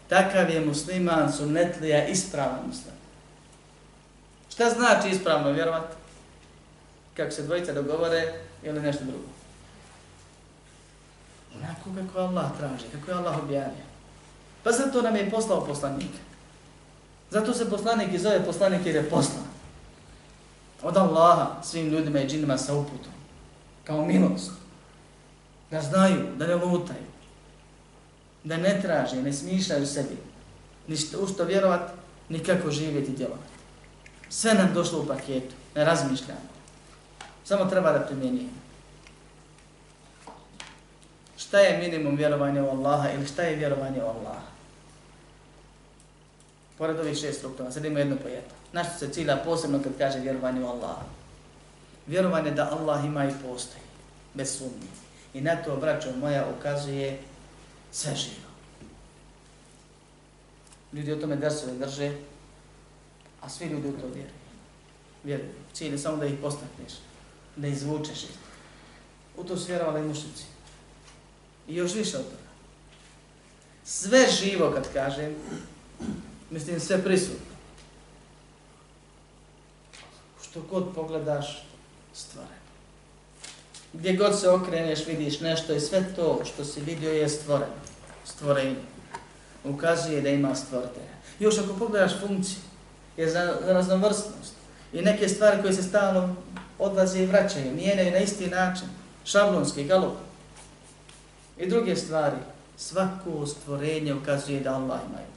[0.09, 2.99] takav je musliman sunnetlija ispravan musliman.
[4.51, 6.04] Šta znači ispravno vjerovati?
[7.17, 9.29] Kako se dvojica dogovore ili nešto drugo?
[11.57, 13.85] Onako kako Allah traži, kako je Allah objavio.
[14.63, 16.11] Pa zato nam je poslao poslanik.
[17.31, 19.45] Zato se poslanik i zove poslanik jer je poslan
[20.85, 23.13] od Allaha svim ljudima i džinima sa uputom.
[23.85, 24.51] Kao milost.
[25.71, 27.07] Da znaju, da ne lutaju.
[28.45, 30.17] Da ne traže, ne smišljaju sebi.
[30.89, 31.93] Ništa u što vjerovat,
[32.29, 33.53] nikako živjeti i djelovati.
[34.29, 36.54] Sve nam došlo u paketu, ne razmišljamo.
[37.45, 38.65] Samo treba da primjenjujemo.
[41.37, 44.47] Šta je minimum vjerovanja u Allaha ili šta je vjerovanje u Allaha?
[46.79, 48.51] Pored ovih šest struktura, sad ima jedno po jedno.
[48.73, 51.05] Na što se cilja posebno kad kaže vjerovanje u Allaha?
[52.07, 53.83] Vjerovanje da Allah ima i postoji,
[54.35, 54.91] bez sumnje.
[55.35, 57.19] I na to, braćo moja, ukazuje
[57.93, 58.49] sve živo.
[60.93, 62.13] Ljudi o tome drsove drže,
[63.41, 64.35] a svi ljudi u to vjeruju.
[65.25, 65.51] Vjeruju.
[65.73, 66.93] Cilj je samo da ih postakneš,
[67.57, 68.31] da izvučeš ih.
[69.37, 70.45] U to su vjerovali i mušnici.
[71.69, 72.37] I još više od toga.
[73.85, 75.35] Sve živo, kad kažem,
[76.51, 77.55] mislim sve prisutno.
[80.43, 81.67] Što god pogledaš,
[82.15, 82.65] stvoreno.
[83.93, 87.75] Gdje god se okreneš, vidiš nešto i sve to što si vidio je stvoreno.
[88.25, 88.77] Stvorenje.
[89.65, 91.15] Ukazuje da ima stvoritelja.
[91.39, 92.59] Još ako pogledaš funkciju,
[93.17, 94.55] je za, za raznovrstnost.
[94.93, 96.37] I neke stvari koje se stalno
[96.79, 98.89] odlaze i vraćaju, mijenjaju na isti način.
[99.25, 100.15] Šablonski, galop.
[101.59, 102.37] I druge stvari.
[102.77, 105.35] Svako stvorenje ukazuje da Allah ima i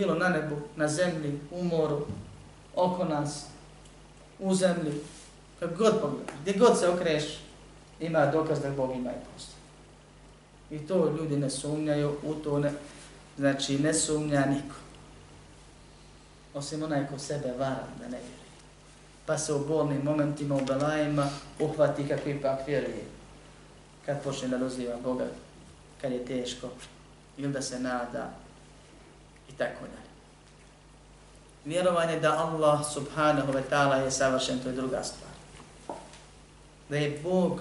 [0.00, 2.06] bilo na nebu, na zemlji, u moru,
[2.74, 3.46] oko nas,
[4.38, 4.92] u zemlji,
[5.60, 7.24] kako god pogledaš, gdje god se okreš,
[8.00, 10.74] ima dokaz da Bog ima i.
[10.74, 12.72] I to ljudi ne sumnjaju, u to ne,
[13.38, 14.74] znači ne sumnja niko.
[16.54, 18.39] Osim onaj ko sebe vara da ne vjeruje.
[19.30, 21.28] Pa se u bolnim momentima, u belajima,
[21.60, 23.04] uhvati kakvi pak vjeruje.
[24.06, 25.26] Kad počne da doziva Boga,
[26.00, 26.68] kad je teško,
[27.36, 28.30] ili da se nada,
[29.48, 30.10] i tako dalje.
[31.64, 35.32] Vjerovanje da Allah subhanahu wa ta'ala je savršen, to je druga stvar.
[36.88, 37.60] Da je Bog,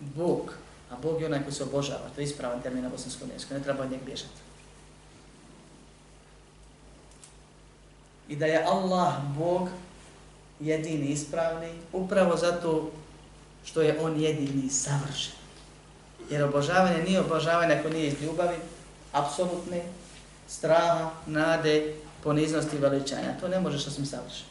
[0.00, 0.54] Bog,
[0.90, 3.62] a Bog je onaj koji se obožava, to je ispravan termin na bosanskom jeziku, ne
[3.62, 4.40] treba od njeg bježati.
[8.28, 9.68] I da je Allah Bog
[10.60, 12.90] jedini ispravni, upravo zato
[13.64, 15.34] što je On jedini savršen.
[16.30, 18.56] Jer obožavanje nije obožavanje ako nije iz ljubavi,
[19.12, 19.82] apsolutne,
[20.48, 23.38] straha, nade, poniznosti i veličanja.
[23.40, 24.46] To ne možeš osim savršen.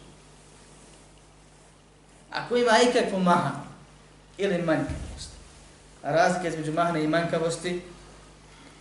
[2.32, 3.66] Ako ima ikakvu mahanu
[4.38, 5.30] ili manjkavost,
[6.04, 7.82] a razlika između mahane i manjkavosti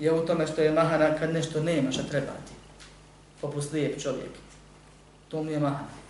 [0.00, 2.52] je u tome što je mahana kad nešto nema što treba ti.
[3.40, 4.30] poput lijep čovjek.
[5.28, 6.03] To mu je mahana.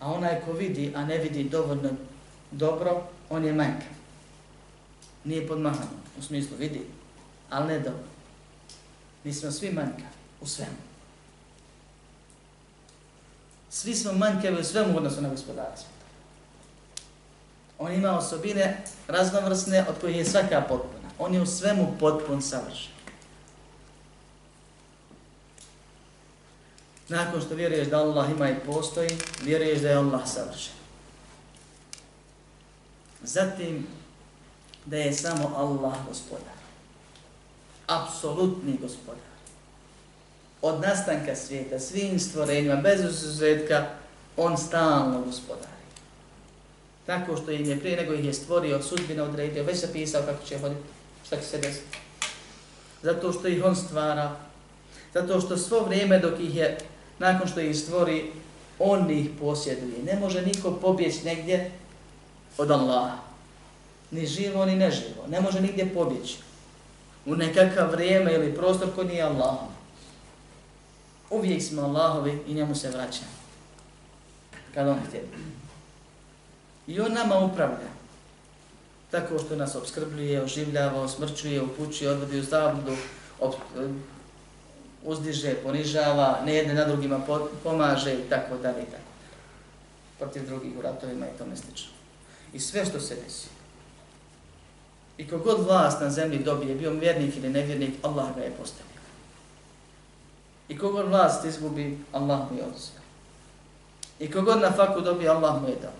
[0.00, 1.90] A onaj ko vidi, a ne vidi dovoljno
[2.50, 3.88] dobro, on je manjkav.
[5.24, 6.86] Nije podmahan, u smislu vidi,
[7.50, 8.08] ali ne dobro.
[9.24, 10.76] Mi smo svi manjkavi u svemu.
[13.70, 15.74] Svi smo manjkavi u svemu odnosu na gospodara.
[17.78, 21.08] On ima osobine raznovrsne od kojih je svaka potpuna.
[21.18, 22.97] On je u svemu potpun savršen.
[27.08, 29.10] Nakon što vjeruješ da Allah ima i postoji,
[29.42, 30.74] vjeruješ da je Allah savršen.
[33.22, 33.86] Zatim,
[34.84, 36.58] da je samo Allah gospodar
[37.88, 39.28] apsolutni gospodar.
[40.62, 43.86] Od nastanka svijeta, svim stvorenjima, bez uzuzetka,
[44.36, 45.68] on stalno gospodari.
[47.06, 50.46] tako što im je prije nego ih je stvorio, sudbina odredio, već se pisao kako
[50.46, 50.80] će hoditi,
[51.26, 51.98] šta će se desiti.
[53.02, 54.36] Zato što ih on stvara,
[55.14, 56.78] zato što svo vrijeme dok ih je,
[57.18, 58.30] nakon što ih stvori,
[58.78, 60.02] on ih posjeduje.
[60.04, 61.70] Ne može niko pobjeći negdje
[62.58, 63.16] od Allaha.
[64.10, 65.26] Ni živo, ni neživo.
[65.28, 66.38] Ne može nigdje pobjeći.
[67.26, 69.68] U nekakav vrijeme ili prostor koji nije Allahom.
[71.30, 73.30] Uvijek smo Allahovi i njemu se vraćamo.
[74.74, 75.22] Kad on htje.
[76.86, 77.88] I on nama upravlja.
[79.10, 82.96] Tako što nas obskrbljuje, oživljava, osmrćuje, upućuje, odvodi u zabludu,
[85.04, 87.20] uzdiže, ponižava, ne jedne na drugima
[87.62, 89.10] pomaže i tako dalje i tako.
[90.18, 91.92] Protiv drugih u ratovima i tome slično.
[92.52, 93.48] I sve što se desi.
[95.18, 98.88] I kogod vlast na zemlji dobije, bio vjernik ili nevjernik, Allah ga je postavio.
[100.68, 103.00] I kogod vlast izgubi, Allah mu je oduzio.
[104.18, 105.92] I kogod na faku dobije, Allah mu je dao.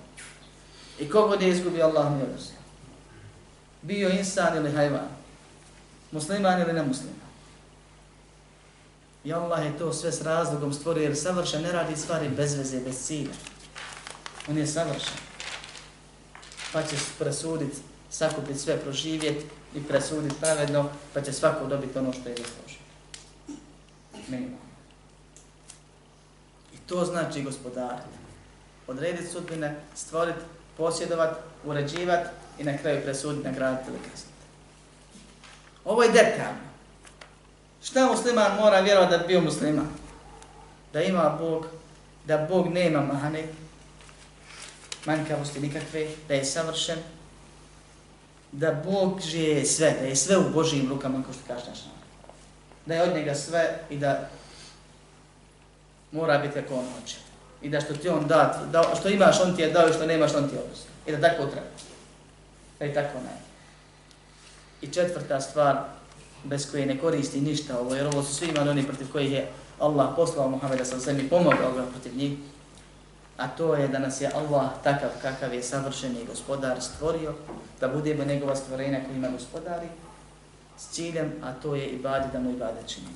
[0.98, 2.58] I kogod je izgubi, Allah mu je oduzio.
[3.82, 5.08] Bio insan ili hajvan,
[6.12, 7.17] musliman ili nemusliman.
[9.28, 12.80] I Allah je to sve s razlogom stvorio jer savršen ne radi stvari bez veze,
[12.80, 13.32] bez cilja.
[14.48, 15.16] On je savršen.
[16.72, 17.76] Pa će presuditi,
[18.10, 22.80] sakupiti sve, proživjeti i presuditi pravedno, pa će svako dobiti ono što je zaslužio.
[24.28, 24.58] Minimum.
[26.74, 28.18] I to znači gospodariti.
[28.86, 30.40] Odrediti sudbine, stvoriti,
[30.76, 32.26] posjedovat, uređivat
[32.58, 34.44] i na kraju presuditi, nagraditi ili kazniti.
[35.84, 36.67] Ovo je detaljno.
[37.90, 39.88] Šta musliman mora vjerovati da bi bio musliman?
[40.92, 41.66] Da ima Bog,
[42.24, 43.44] da Bog nema mane,
[45.06, 46.98] manjkavosti nikakve, da je savršen,
[48.52, 51.78] da Bog je sve, da je sve u Božijim rukama, kao što kaže naš
[52.86, 54.28] Da je od njega sve i da
[56.12, 57.16] mora biti kako on hoće.
[57.62, 60.06] I da što ti on da, da što imaš on ti je dao i što
[60.06, 60.90] nemaš on ti je odnosio.
[61.06, 61.68] I da tako treba.
[62.78, 63.36] Da je tako ne.
[64.80, 65.97] I četvrta stvar,
[66.44, 69.48] bez koje ne koristi ništa ovo, jer ovo su svi imali oni protiv kojih je
[69.78, 72.32] Allah poslao Muhammeda sa zemlji, pomogao ga protiv njih,
[73.36, 77.34] a to je da nas je Allah takav kakav je savršeni gospodar stvorio,
[77.80, 79.86] da budemo njegova stvorenja kojima gospodari,
[80.78, 83.06] s ciljem, a to je ibadet, da mu ibadet čini.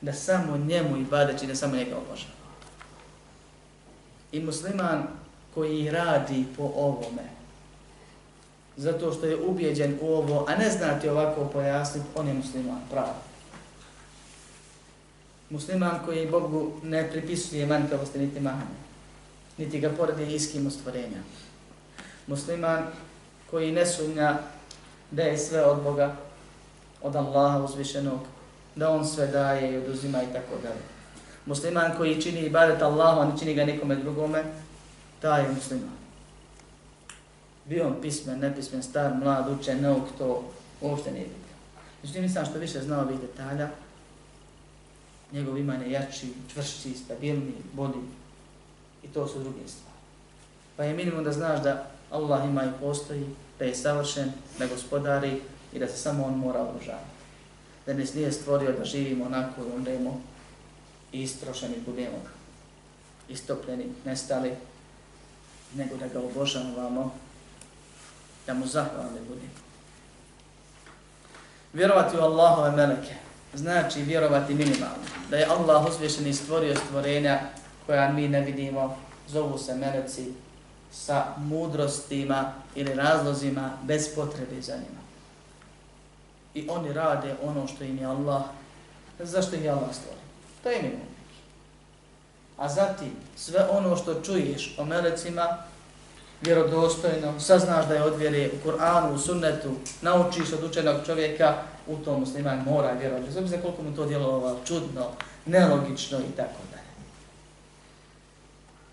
[0.00, 2.34] Da samo njemu ibadet čini, da samo njega obožava.
[4.32, 5.06] I musliman
[5.54, 7.35] koji radi po ovome,
[8.76, 13.14] zato što je ubijeđen u ovo, a ne znate ovako pojasniti, on je musliman, pravo.
[15.50, 18.78] Musliman koji Bogu ne pripisuje manjkavosti niti mahanje,
[19.58, 21.18] niti ga poredi iskim ustvorenja.
[22.26, 22.86] Musliman
[23.50, 24.38] koji ne sumnja
[25.10, 26.16] da je sve od Boga,
[27.02, 28.20] od Allaha uzvišenog,
[28.76, 30.80] da on sve daje i oduzima i tako dalje.
[31.46, 34.44] Musliman koji čini ibadet Allahu, a ne čini ga nikome drugome,
[35.20, 36.05] taj je musliman
[37.68, 41.56] bio on pismen, nepismen, star, mlad, učen, neuk, to uopšte nije bitno.
[42.02, 43.68] Međutim, nisam što više znao ovih detalja,
[45.32, 48.02] njegov iman je jači, čvršći, stabilni, bolji
[49.02, 49.98] I to su druge stvari.
[50.76, 53.26] Pa je minimum da znaš da Allah ima i postoji,
[53.58, 55.40] da je savršen, da gospodari
[55.72, 57.16] i da se samo on mora obožavati.
[57.86, 60.20] Da nas nije stvorio da živimo onako i umremo
[61.12, 62.18] i istrošeni budemo
[63.28, 64.52] istopljeni, nestali,
[65.74, 67.14] nego da ga obožavamo
[68.46, 69.50] da mu zahvalni budem.
[71.72, 73.14] Vjerovati u Allahove meleke
[73.54, 75.04] znači vjerovati minimalno.
[75.30, 77.40] Da je Allah uzvišeni stvorio stvorenja
[77.86, 78.96] koja mi ne vidimo,
[79.28, 80.32] zovu se meleci
[80.92, 85.00] sa mudrostima ili razlozima bez potrebe za njima.
[86.54, 88.42] I oni rade ono što im je Allah,
[89.18, 90.22] zašto ih je Allah stvorio?
[90.62, 91.16] To je minimum.
[92.58, 95.58] A zatim, sve ono što čuješ o melecima,
[96.42, 99.70] vjerodostojno, saznaš da je od vjere u Kur'anu, u sunnetu,
[100.02, 101.54] naučiš od učenog čovjeka,
[101.86, 103.32] u tom musliman mora vjerovati.
[103.32, 105.06] Znam se koliko mu to djelovalo čudno,
[105.46, 106.86] nelogično i tako dalje.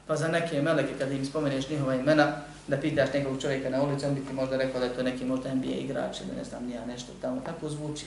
[0.07, 2.31] Pa za neke meleke, kad im spomeneš njihova imena,
[2.67, 5.25] da pitaš nekog čovjeka na ulici, on bi ti možda rekao da je to neki
[5.25, 8.05] možda NBA igrač ili ne znam, nija nešto tamo, tako zvuči.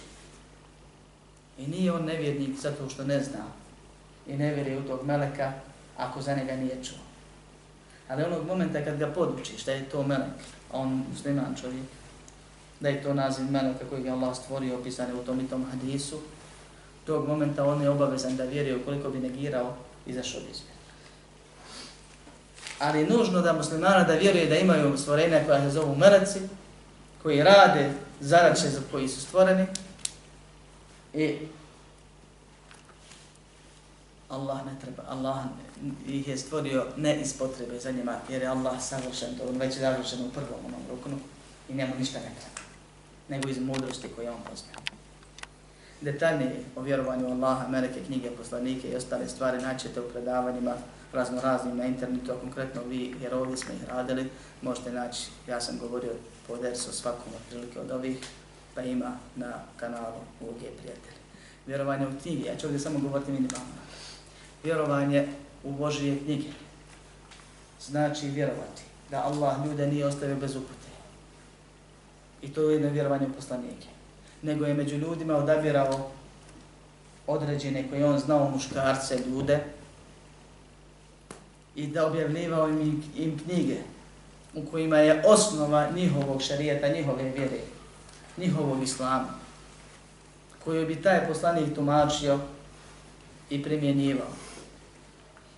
[1.59, 3.45] I nije on nevjernik zato što ne zna
[4.27, 5.53] i ne vjeruje u tog meleka
[5.97, 7.06] ako za njega nije čuo.
[8.09, 10.39] Ali onog momenta kad ga podučiš da je to melek,
[10.73, 11.85] a on musliman čovjek,
[12.81, 16.21] da je to naziv meleka koji je Allah stvorio opisane u tom i tom hadisu,
[17.07, 19.75] tog momenta on je obavezan da vjeruje ukoliko bi negirao
[20.07, 20.77] i zašao bi izvjer.
[22.79, 26.41] Ali nužno da muslimana da vjeruje da imaju stvorenja koja se zovu meleci,
[27.23, 29.67] koji rade zarače za koji su stvoreni
[31.15, 31.39] i
[34.29, 35.45] Allah ne treba, Allah
[36.09, 39.75] ih je stvorio ne iz potrebe za njima, jer je Allah savršen, to on već
[39.75, 41.19] je završen u prvom onom ruknu
[41.69, 42.69] i njemu ništa ne treba,
[43.29, 44.77] nego iz mudrosti koje on poznaje.
[46.01, 50.75] Detaljnije o vjerovanju Allaha, meleke, knjige, poslanike i ostale stvari naćete u predavanjima
[51.13, 54.31] razno raznim na internetu, a konkretno vi, jer ovdje smo ih radili,
[54.63, 56.13] možete naći, ja sam govorio
[56.47, 58.19] po dersu svakom otprilike od ovih,
[58.75, 61.17] pa ima na kanalu UG Prijatelji.
[61.67, 63.86] Vjerovanje u knjige, ja ću ovdje samo govoriti minimalno.
[64.67, 65.29] Vjerovanje
[65.65, 66.49] u Božije knjige
[67.81, 70.89] znači vjerovati da Allah ljude nije ostavio bez upute.
[72.43, 73.87] I to je jedno vjerovanje u poslanike.
[74.43, 76.11] Nego je među ljudima odabirao
[77.27, 79.65] određene koje on znao muškarce, ljude,
[81.77, 83.77] i da objavljivao im, im knjige
[84.55, 87.61] u kojima je osnova njihovog šarijeta, njihove vjere,
[88.37, 89.29] njihovog islama,
[90.65, 92.39] koju bi taj poslanik tumačio
[93.51, 94.46] i primjenjivao.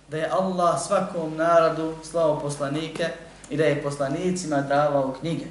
[0.09, 3.07] Da je Allah svakom narodu slao poslanike
[3.49, 5.45] i da je poslanicima davao knjige,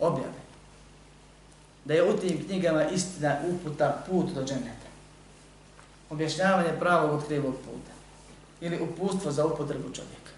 [0.00, 0.38] objave.
[1.84, 4.88] Da je u tim knjigama istina uputa put do dženeta.
[6.10, 7.92] Objašnjavanje pravog od krivog puta
[8.60, 10.32] ili upustvo za upotrebu čovjeka.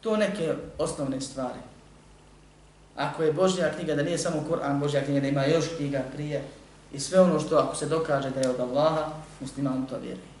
[0.00, 1.60] To neke osnovne stvari.
[2.96, 6.44] Ako je Božja knjiga, da nije samo Kur'an Božja knjiga, da ima još knjiga prije
[6.92, 9.10] i sve ono što ako se dokaže da je od Allaha,
[9.40, 10.33] musliman to vjeruje.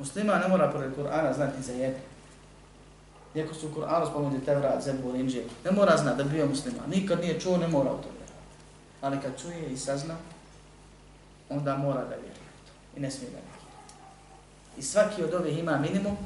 [0.00, 2.00] Muslima ne mora pored Kur'ana znati za jedne.
[3.34, 6.90] Iako su u Kur'anu spomenuti Tevrat, Zebur, Inđel, ne mora znati da bio musliman.
[6.90, 8.32] Nikad nije čuo, ne mora u to vjerovati.
[9.00, 10.14] Ali kad čuje i sazna,
[11.48, 12.50] onda mora da vjeruje
[12.96, 13.60] i ne smije da vjeruje.
[14.78, 16.16] I svaki od ovih ima minimum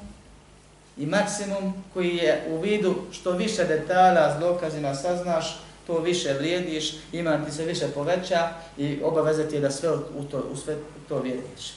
[0.96, 6.94] i maksimum koji je u vidu što više detalja s dokazima saznaš, to više vrijediš,
[7.12, 8.48] ima ti se više poveća
[8.78, 10.76] i obaveza ti je da sve u to, u sve
[11.08, 11.72] to vjeruješ.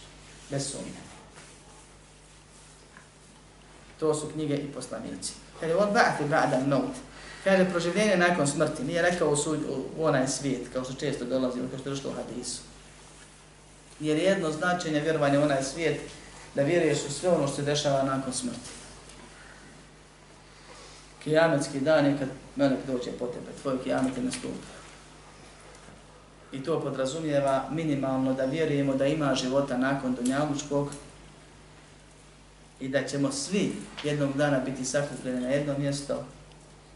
[0.49, 1.06] Bez sumnje.
[3.99, 5.33] To su knjige i poslanici.
[5.59, 6.95] Kaže, je od ba'ati ba'da maut,
[7.43, 9.59] kada proživljenje nakon smrti, nije rekao u, sud,
[9.97, 12.61] u onaj svijet, kao što često dolazi, kao što je došlo u hadisu.
[13.99, 16.01] Jer jedno značenje vjerovanja u onaj svijet
[16.55, 18.69] da vjeruješ u sve ono što se dešava nakon smrti.
[21.23, 24.77] Kijametski dan je kad melek dođe po tebe, tvoj kijamet je nastupio.
[26.51, 30.89] I to podrazumijeva minimalno da vjerujemo da ima života nakon Dunjalučkog
[32.79, 33.71] i da ćemo svi
[34.03, 36.25] jednog dana biti sakupljeni na jedno mjesto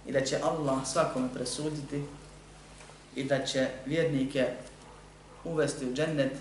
[0.08, 2.04] i da će Allah svakome presuditi
[3.16, 4.48] i da će vjernike
[5.44, 6.32] uvesti u džennet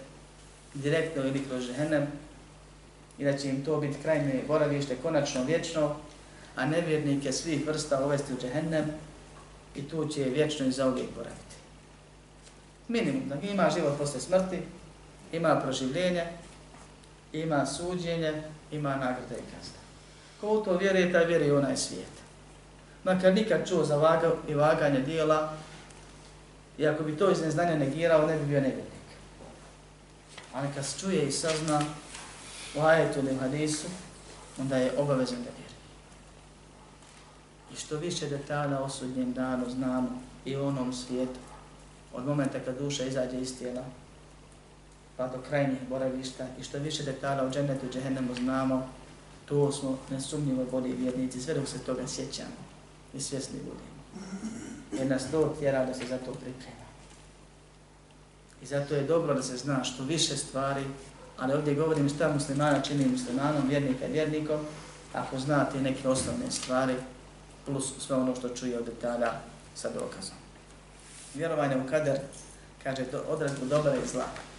[0.75, 2.07] direktno ili kroz žehennem
[3.19, 5.97] i da će im to biti krajnje boravište, konačno vječno,
[6.57, 8.85] a nevjernike svih vrsta uvesti u džehennem
[9.75, 11.57] i tu će vječno i zauvijek boraviti.
[12.89, 14.59] Minimum, da ima život posle smrti,
[15.33, 16.25] ima proživljenje,
[17.33, 19.81] ima suđenje, ima nagrada i kazna.
[20.41, 22.11] Ko u to vjeruje, taj vjeruje u onaj svijet.
[23.05, 25.53] Makar nikad čuo za vaga i vaganje dijela,
[26.79, 28.91] i ako bi to iz neznanja negirao, ne bi bio nevjernik.
[30.53, 31.81] Ali kad se čuje i sazna,
[32.77, 33.87] u ajetu ili hadisu,
[34.59, 35.81] onda je obavezan da vjeruje.
[37.73, 41.41] I što više detalja o sudnjem danu znamo i u onom svijetu,
[42.13, 43.85] od momenta kad duša izađe iz tijela,
[45.21, 48.89] pa do krajnjih boravišta, i što više detalja o džennetu i džehennemu znamo,
[49.49, 52.61] to smo nesumnjivo bolji vjernici, sve dok se toga sjećamo
[53.15, 54.27] i svjesni budemo.
[54.93, 56.87] Jer nas to tjera da se za to priprema.
[58.63, 60.85] I zato je dobro da se zna što više stvari
[61.39, 64.61] ali ovdje govorim šta muslimana čini muslimanom, vjernika i vjernikom,
[65.13, 66.95] ako znate neke osnovne stvari,
[67.67, 69.33] plus sve ono što čuje od detalja
[69.75, 70.37] sa dokazom.
[71.35, 72.19] Vjerovanje u kader,
[72.83, 74.50] kaže odrazbu odredbu dobra i zla.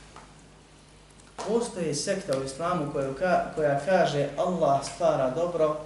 [1.47, 5.77] Postoji sekta u islamu koja, koja kaže Allah stvara dobro,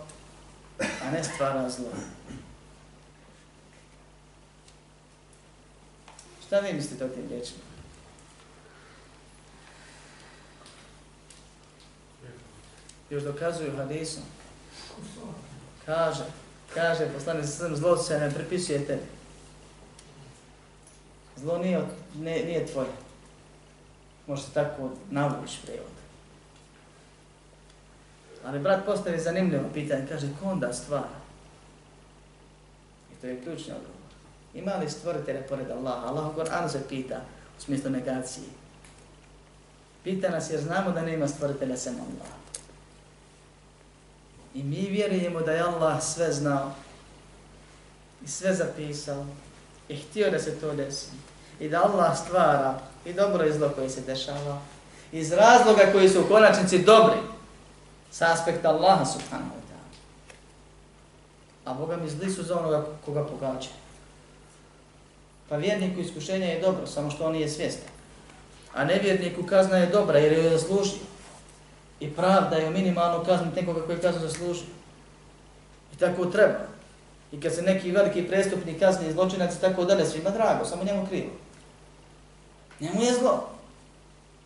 [0.79, 1.89] a ne stvara zlo.
[6.47, 7.75] Šta vi mislite o tim riječima?
[13.09, 14.23] još dokazuju hadisom.
[15.85, 16.23] Kaže,
[16.73, 19.01] kaže poslani sa zlo se ne prepisuje tebi.
[21.35, 21.81] Zlo nije,
[22.15, 22.87] ne, nije tvoje.
[24.27, 25.95] Može se tako navući prevod.
[28.45, 31.19] Ali brat postavi zanimljivo pitanje, kaže, ko onda stvara?
[33.11, 33.95] I to je ključni odgovor.
[34.53, 36.07] Ima li stvoritelja pored Allaha?
[36.07, 37.21] Allah u Koranu se pita
[37.57, 38.47] u smislu negacije.
[40.03, 42.35] Pita nas jer znamo da nema stvoritelja sem Allaha.
[44.53, 46.71] I mi vjerujemo da je Allah sve znao
[48.23, 49.25] i sve zapisao
[49.89, 51.11] i htio da se to desi.
[51.59, 54.61] I da Allah stvara i dobro i zlo koji se dešava.
[55.11, 57.17] iz razloga koji su u konačnici dobri
[58.11, 59.89] sa aspekta Allaha subhanahu wa ta'ala.
[61.65, 63.69] A Boga mi zli su za onoga koga pogađa.
[65.49, 67.89] Pa vjerniku iskušenje je dobro, samo što on nije svjestan.
[68.73, 70.99] A nevjerniku kazna je dobra jer je zaslužio.
[71.99, 74.67] I pravda je minimalno kazniti nekoga koji je kaznu zaslužio.
[75.93, 76.59] I tako treba.
[77.31, 81.07] I kad se neki veliki prestupni kazni zločinac i tako dalje, svima drago, samo njemu
[81.07, 81.29] krivo.
[82.79, 83.49] Njemu je zlo.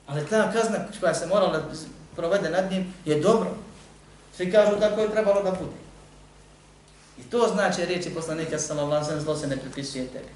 [0.07, 1.63] Ali ta kazna koja se morala
[2.15, 3.49] provede nad njim je dobro.
[4.37, 5.79] Svi kažu tako je trebalo da bude.
[7.19, 10.29] I to znači riječi poslanika sallallahu alejhi zlo se ne pripisuje tebi.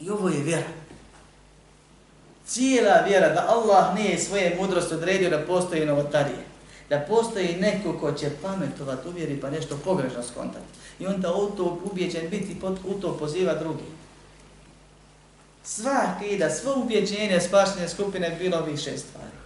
[0.00, 0.68] I ovo je vjera.
[2.46, 6.44] Cijela vjera da Allah nije svoje mudrosti odredio da postoji novotarije.
[6.88, 10.64] Da postoji neko ko će pametovat, uvjeri pa nešto pogrešno skontati.
[10.98, 13.84] I on da u to ubijeđen biti u to poziva drugi.
[15.68, 19.36] Sva akida, svo ubjeđenje spašne skupine bilo ovih šest stvari.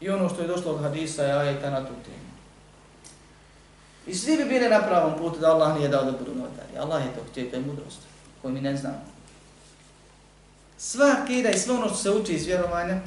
[0.00, 2.32] I ono što je došlo od hadisa je ajeta na tu temu.
[4.06, 6.78] I svi bi bili na pravom putu da Allah nije dao da budu notari.
[6.78, 7.98] Allah je to htio, to je mudrost
[8.42, 9.04] koju mi ne znamo.
[10.78, 13.00] Sva akida i sve ono što se uči iz vjerovanja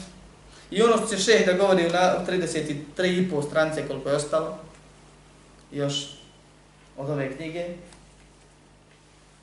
[0.71, 4.57] i ono što će šeh da govori u 33,5 strance koliko je ostalo,
[5.71, 6.17] još
[6.97, 7.65] od ove knjige,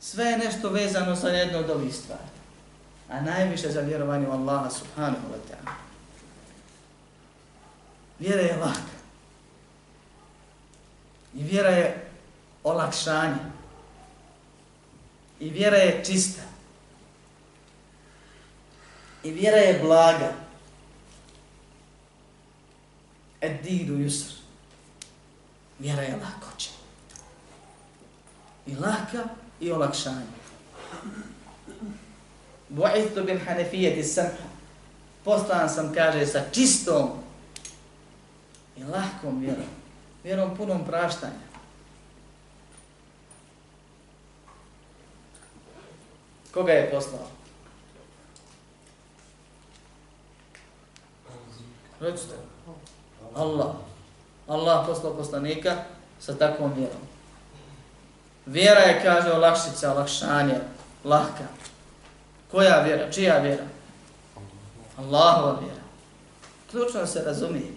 [0.00, 2.31] sve je nešto vezano sa jedno od ovih stvari.
[3.12, 5.74] A najviše za vjerovanje u Allaha subhanahu wa ta'ala.
[8.18, 8.96] Vjera je laka.
[11.34, 12.10] I vjera je
[12.64, 13.44] olakšanje.
[15.40, 16.42] I vjera je čista.
[19.22, 20.32] I vjera je blaga.
[23.40, 24.32] Edidu yusr.
[25.78, 26.70] Vjera je lakoća.
[28.66, 29.24] I laka
[29.60, 30.42] i olakšanje.
[32.72, 34.48] Bu'ithu bin hanefijeti samha.
[35.24, 37.10] Poslan sam, kaže, sa čistom
[38.76, 39.70] i lahkom vjerom.
[40.24, 41.52] Vjerom punom praštanja.
[46.54, 47.26] Koga je poslao?
[52.00, 52.34] Recite.
[53.34, 53.74] Allah.
[54.48, 55.76] Allah poslao poslanika
[56.20, 57.00] sa takvom vjerom.
[58.46, 60.60] Vjera je, kaže, olakšica, olakšanje,
[61.04, 61.44] lahka.
[62.52, 63.10] Koja vjera?
[63.10, 63.64] Čija vjera?
[64.98, 65.82] Allahova vjera.
[66.70, 67.72] Ključno se razumije.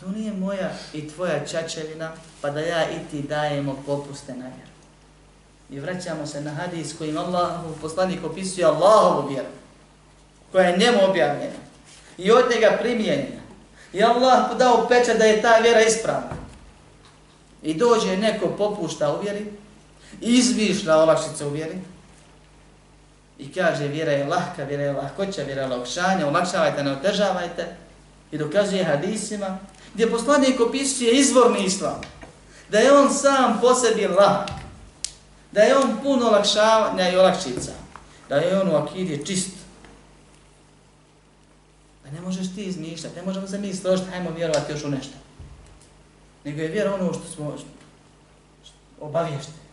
[0.00, 4.70] To nije moja i tvoja čačelina, pa da ja i ti dajemo popuste na vjeru.
[5.70, 9.48] I vraćamo se na hadis kojim Allah, poslanik opisuje Allahovu vjeru,
[10.52, 11.64] koja je njemu objavljena
[12.18, 13.42] i od njega primijenjena.
[13.92, 16.36] I Allah dao pečat da je ta vjera ispravna.
[17.62, 19.46] I dođe neko popušta u vjeri,
[20.20, 21.78] izvišna olakšica u vjeri,
[23.38, 27.66] i kaže vjera je lahka, vjera je lahkoća, vjera je lakšanja, olakšavajte, ne otežavajte,
[28.32, 29.58] i dokazuje hadisima,
[29.94, 32.00] gdje poslanik opisuje izvorni islam,
[32.68, 34.50] da je on sam po sebi lahk,
[35.52, 37.72] da je on puno olakšavanja i olakšica,
[38.28, 39.50] da je on u akidi čist,
[42.04, 45.14] da ne možeš ti izmišljati, ne možemo se mi složiti, hajmo vjerovati još u nešto.
[46.44, 47.56] Nego je vjera ono što smo
[49.00, 49.64] obavješteni.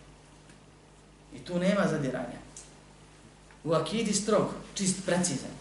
[1.36, 2.41] I tu nema zadiranja.
[3.64, 5.52] U akidi strog, čist, precizan.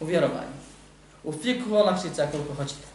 [0.00, 0.56] U vjerovanju.
[1.24, 2.86] U fiku olakšica koliko hoćete.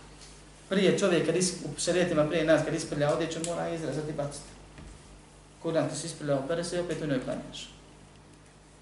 [0.70, 4.46] Prije čovjek, kad is, u šarijetima prije nas, kad isprlja odjeću, mora izrazati baciti.
[5.64, 7.70] Kur'an ti si isprljao, opere se i opet u njoj klanjaš.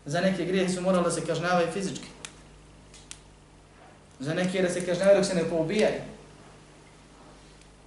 [0.06, 2.08] Za neke grijehe su morali da se kažnjavaju fizički.
[4.20, 6.02] Za neke da se kažnjavaju dok se ne poubijaju.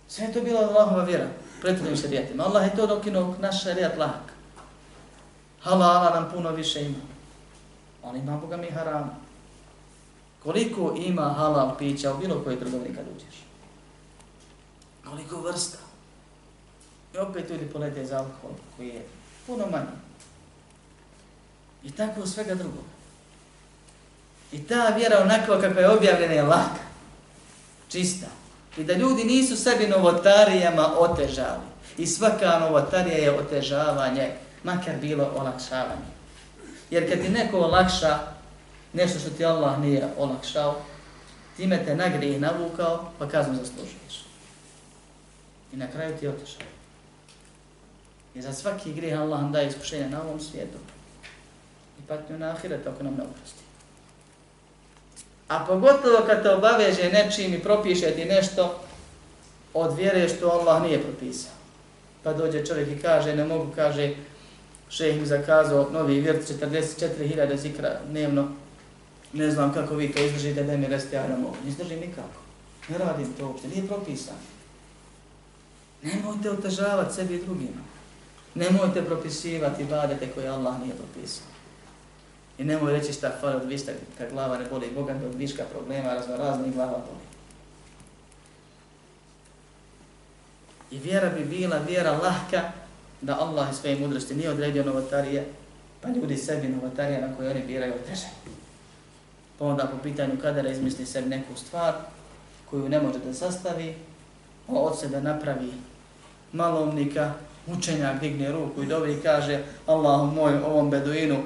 [0.08, 1.26] Sve je to bila Allahova vjera,
[1.60, 2.44] pretrednim šarijetima.
[2.44, 4.32] Allah je to dokinuo naš šarijat lahak.
[5.60, 7.11] Halala nam puno više ima.
[8.02, 9.18] On ima Boga mi haram.
[10.42, 13.44] Koliko ima halal pića u bilo kojoj trgovini kad uđeš?
[15.04, 15.78] Koliko vrsta?
[17.14, 19.06] I opet ljudi polete za alkohol koji je
[19.46, 20.02] puno manji.
[21.84, 22.84] I tako svega drugog.
[24.52, 26.84] I ta vjera onako kakva je objavljena je laka,
[27.88, 28.26] čista.
[28.76, 31.62] I da ljudi nisu sebi novotarijama otežali.
[31.98, 34.30] I svaka novotarija je otežavanje,
[34.64, 36.11] makar bilo olakšavanje.
[36.92, 38.18] Jer kad ti neko olakša
[38.92, 40.74] nešto što ti Allah nije olakšao,
[41.56, 44.24] time te nagrije i navukao, pa kaznu zaslužuješ.
[45.72, 46.66] I na kraju ti otišao.
[48.34, 50.78] I za svaki grijeh Allah nam daje iskušenje na ovom svijetu.
[51.98, 53.62] I patnju na ahiret ako nam ne oprosti.
[55.48, 58.80] A pogotovo kad te obaveže nečim i propiše ti nešto
[59.74, 61.52] od vjere što Allah nije propisao.
[62.22, 64.14] Pa dođe čovjek i kaže, ne mogu, kaže,
[64.92, 68.48] šeh mi zakazao novi vjert 44.000 zikra dnevno,
[69.32, 71.56] ne znam kako vi to izdržite, da mi reste, ja ne mogu.
[71.64, 72.40] Ne izdržim nikako.
[72.88, 74.38] Ne radim to uopšte, nije propisano.
[76.02, 77.82] Nemojte otežavati sebi i drugima.
[78.54, 81.46] Nemojte propisivati badete koje Allah nije propisao.
[82.58, 86.14] I nemoj reći šta fara od vista kad glava ne boli, Boga od viška problema,
[86.14, 87.22] razno raznih glava boli.
[90.90, 92.81] I vjera bi bila vjera lahka
[93.22, 95.44] da Allah iz svoje mudrosti nije odredio novotarije,
[96.00, 98.26] pa ljudi sebi novotarije na koje oni biraju teže.
[99.58, 101.94] Pa onda po pitanju kadera izmisli sebi neku stvar
[102.70, 103.94] koju ne može da sastavi,
[104.68, 105.72] a od sebe napravi
[106.52, 107.32] malomnika,
[107.66, 111.38] učenjak digne ruku i dobi i kaže Allahu moj, ovom beduinu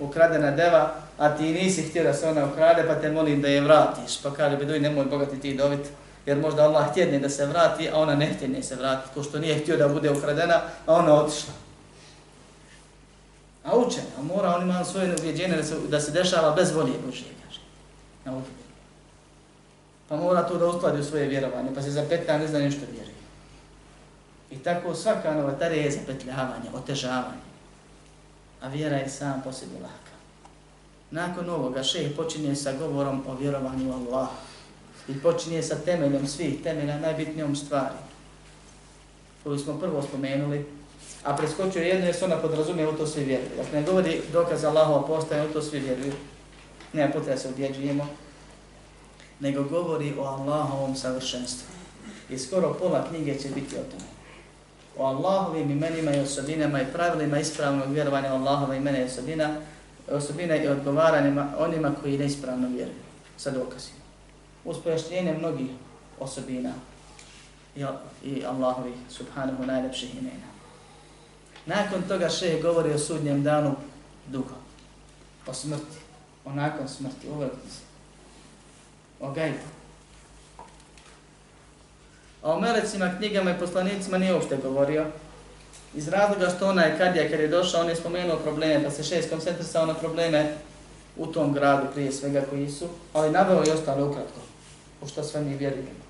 [0.00, 3.60] ukradena deva, a ti nisi htio da se ona ukrade, pa te molim da je
[3.60, 4.22] vratiš.
[4.22, 5.88] Pa kaže beduin, nemoj bogati ti dobiti,
[6.26, 9.38] jer možda Allah htjedne da se vrati, a ona ne htjedne se vrati, ko što
[9.38, 11.52] nije htio da bude ukradena, a ona otišla.
[13.64, 16.92] A učen, a mora on ima svoje uvjeđenje da se, da se dešava bez volje
[17.06, 17.60] Božije, kaže.
[18.24, 18.42] Na
[20.08, 23.14] Pa mora to da uskladi u svoje vjerovanje, pa se za ne zna nešto vjeruje.
[24.50, 27.44] I tako svaka novatarija je zapetljavanje, otežavanje.
[28.62, 30.14] A vjera je sam po sebi laka.
[31.10, 34.28] Nakon ovoga šeh počinje sa govorom o vjerovanju Allah.
[35.08, 37.94] I počinje sa temeljom svih temelja, najbitnijom stvari.
[39.44, 40.66] Koju smo prvo spomenuli,
[41.24, 43.50] a preskočio jedno jer se ona podrazumije u to svi vjeruju.
[43.56, 46.12] Dakle, ne govori dokaz Allahova postaje, u to svi vjeruju.
[46.92, 48.08] ne potreba se ubjeđujemo,
[49.40, 51.68] Nego govori o Allahovom savršenstvu.
[52.30, 54.14] I skoro pola knjige će biti o tome
[54.96, 59.56] o Allahovim imenima i osobinama i pravilima ispravnog vjerovanja o Allahova imena i osobina,
[60.10, 62.96] osobina i odgovaranjima onima koji neispravno vjeruju
[63.36, 64.03] sa dokazima.
[64.64, 65.70] Uz pojašnjenje mnogih
[66.20, 66.72] osobina
[68.24, 70.54] i Allahovi subhanahu najlepših imena.
[71.66, 73.74] Nakon toga še govori o sudnjem danu
[74.26, 74.54] dugo.
[75.46, 76.02] O smrti.
[76.44, 77.28] O nakon smrti.
[77.28, 77.52] Uvijek
[79.20, 79.58] O gajbu.
[82.42, 85.06] A o melecima, knjigama i poslanicima nije uopšte govorio.
[85.94, 89.30] Iz razloga što onaj kadija kad je došao, on je spomenuo probleme, pa se šest
[89.30, 90.54] koncentrisao na probleme
[91.16, 94.40] u tom gradu prije svega koji su, ali nabao i ostalo ukratko,
[95.04, 96.04] u što sve mi vjerujemo.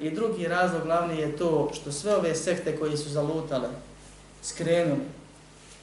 [0.00, 3.68] I drugi razlog glavni je to što sve ove sekte koji su zalutale,
[4.42, 5.00] skrenuli,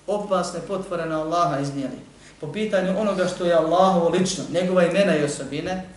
[0.08, 2.00] opasne potvore na Allaha iznijeli,
[2.42, 5.90] po pitanju onoga što je Allahovo lično, njegova imena i osobine,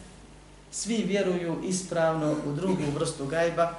[0.70, 3.74] svi vjeruju ispravno u drugu vrstu gajba,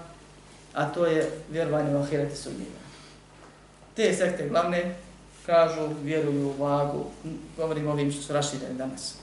[0.74, 2.84] a to je vjerovanje u ahirete sudnjega.
[3.96, 4.96] Te sekte glavne
[5.46, 7.06] kažu, vjeruju u vagu,
[7.58, 9.16] govorim ovim što su rašireni danas,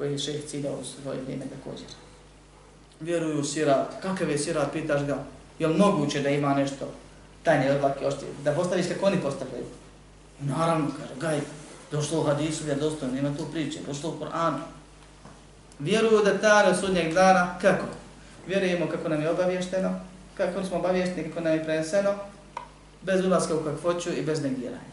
[0.00, 1.86] koji je šeh cidao u svoje vrijeme također.
[3.00, 5.18] Vjeruju u sirat, kakav je sirat, pitaš ga,
[5.58, 6.88] je li moguće da ima nešto
[7.42, 9.64] tajne odlake ošte, da postaviš kako oni postavljaju?
[10.40, 11.40] Naravno, kaže, gaj,
[11.90, 14.58] došlo u hadisu, vjerodostojno, nema tu priče, došlo u Koranu,
[15.78, 17.86] Vjeruju da tare sudnjeg dana, kako?
[18.46, 20.00] Vjerujemo kako nam je obavješteno,
[20.36, 22.14] kako smo obavješteni, kako nam je preneseno,
[23.02, 24.90] bez ulaska u kakvoću i bez negiranja.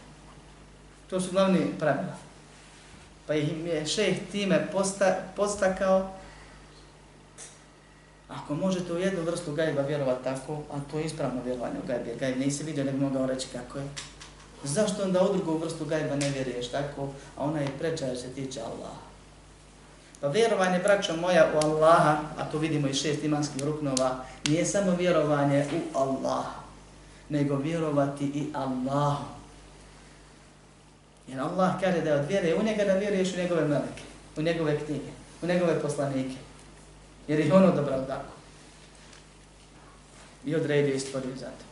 [1.10, 2.27] To su glavni pravila.
[3.28, 6.10] Pa im je šejh time posta, postakao,
[8.28, 12.20] ako možete u jednu vrstu gajba vjerovati tako, a to je ispravno vjerovanje u gajbi,
[12.20, 13.88] gajb nisi vidio, ne bi mogao reći kako je.
[14.64, 17.08] Zašto onda u drugu vrstu gajba ne vjeruješ tako,
[17.38, 19.08] a ona je preča se tiče Allaha?
[20.22, 24.92] Pa vjerovanje, braćo moja, u Allaha, a to vidimo i šest imanskih ruknova, nije samo
[24.92, 26.60] vjerovanje u Allaha,
[27.30, 29.37] nego vjerovati i Allahu.
[31.28, 34.04] Jer Allah kaže da je od vjere u njega da vjeruješ u njegove meleke,
[34.38, 35.12] u njegove knjige,
[35.42, 36.36] u njegove poslanike.
[37.28, 38.34] Jer ih ono dobro tako.
[40.46, 41.66] I odredio i stvorio za to.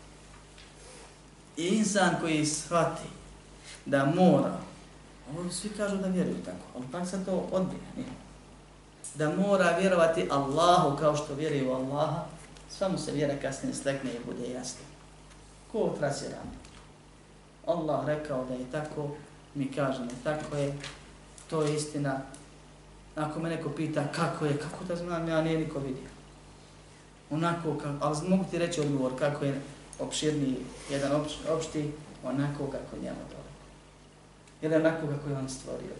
[1.57, 3.07] I insan koji shvati
[3.85, 4.57] da mora,
[5.31, 8.25] ovo svi kažu da vjeruju tako, ali pak se to odbija, nije
[9.15, 12.25] da mora vjerovati Allahu kao što vjeruje u Allaha,
[12.69, 14.81] sva mu se vjera kasnije slekne i bude jasno.
[15.71, 16.37] Ko trasira?
[17.65, 19.09] Allah rekao da je tako,
[19.55, 20.73] mi kažemo tako je,
[21.49, 22.21] to je istina.
[23.15, 26.09] Ako me neko pita kako je, kako da znam, ja nije niko vidio.
[27.29, 29.61] Onako, kako, ali mogu ti reći odgovor kako je
[29.99, 30.55] opširni
[30.91, 31.91] jedan opš, opšti,
[32.23, 33.51] onako kako njemu dole.
[34.61, 35.95] Ili onako kako je on stvorio.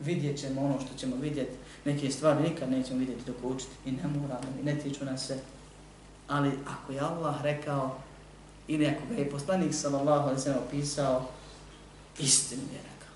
[0.00, 1.52] Vidjet ćemo ono što ćemo vidjeti,
[1.84, 5.38] neke stvari nikad nećemo vidjeti dok učiti i ne moramo i ne tiču nas se.
[6.28, 7.96] Ali ako je Allah rekao
[8.68, 11.28] ili ako ga je poslanik sallallahu alaihi sallam opisao,
[12.18, 13.14] istinu je rekao.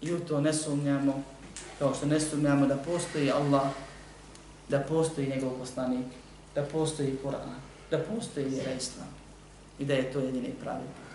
[0.00, 1.22] I u to ne sumnjamo,
[1.78, 3.66] kao što ne sumnjamo da postoji Allah,
[4.68, 6.06] da postoji njegov poslanik,
[6.54, 9.08] da postoji Kur'an, da postoji vjera Islam
[9.78, 11.06] i da je to jedini pravi put.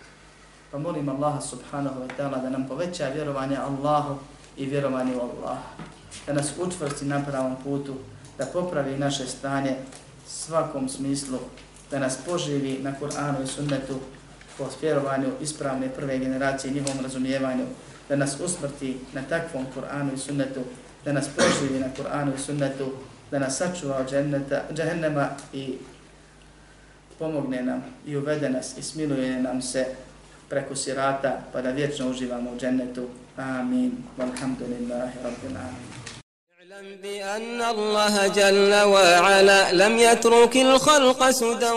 [0.71, 4.15] Pa molim Allaha subhanahu wa ta'ala da nam poveća vjerovanje Allahu
[4.57, 5.69] i vjerovanje u Allaha.
[6.27, 7.95] Da nas učvrsti na pravom putu,
[8.37, 9.75] da popravi naše stanje
[10.27, 11.39] svakom smislu,
[11.91, 13.99] da nas poživi na Kur'anu i sunnetu
[14.58, 17.64] po vjerovanju ispravne prve generacije i njihovom razumijevanju,
[18.08, 20.60] da nas usmrti na takvom Kur'anu i sunnetu,
[21.04, 22.92] da nas poživi na Kur'anu i sunnetu,
[23.30, 24.12] da nas sačuva od
[24.74, 25.74] džahennema i
[27.18, 29.86] pomogne nam i uvede nas i smiluje nam se
[30.48, 33.08] preko sirata pa da vječno uživamo u džennetu.
[33.36, 33.92] Amin.
[34.18, 35.96] Walhamdulillahi rabbil alamin.
[36.76, 41.70] اعلم بأن الله جل وعلا لم يترك الخلق سدى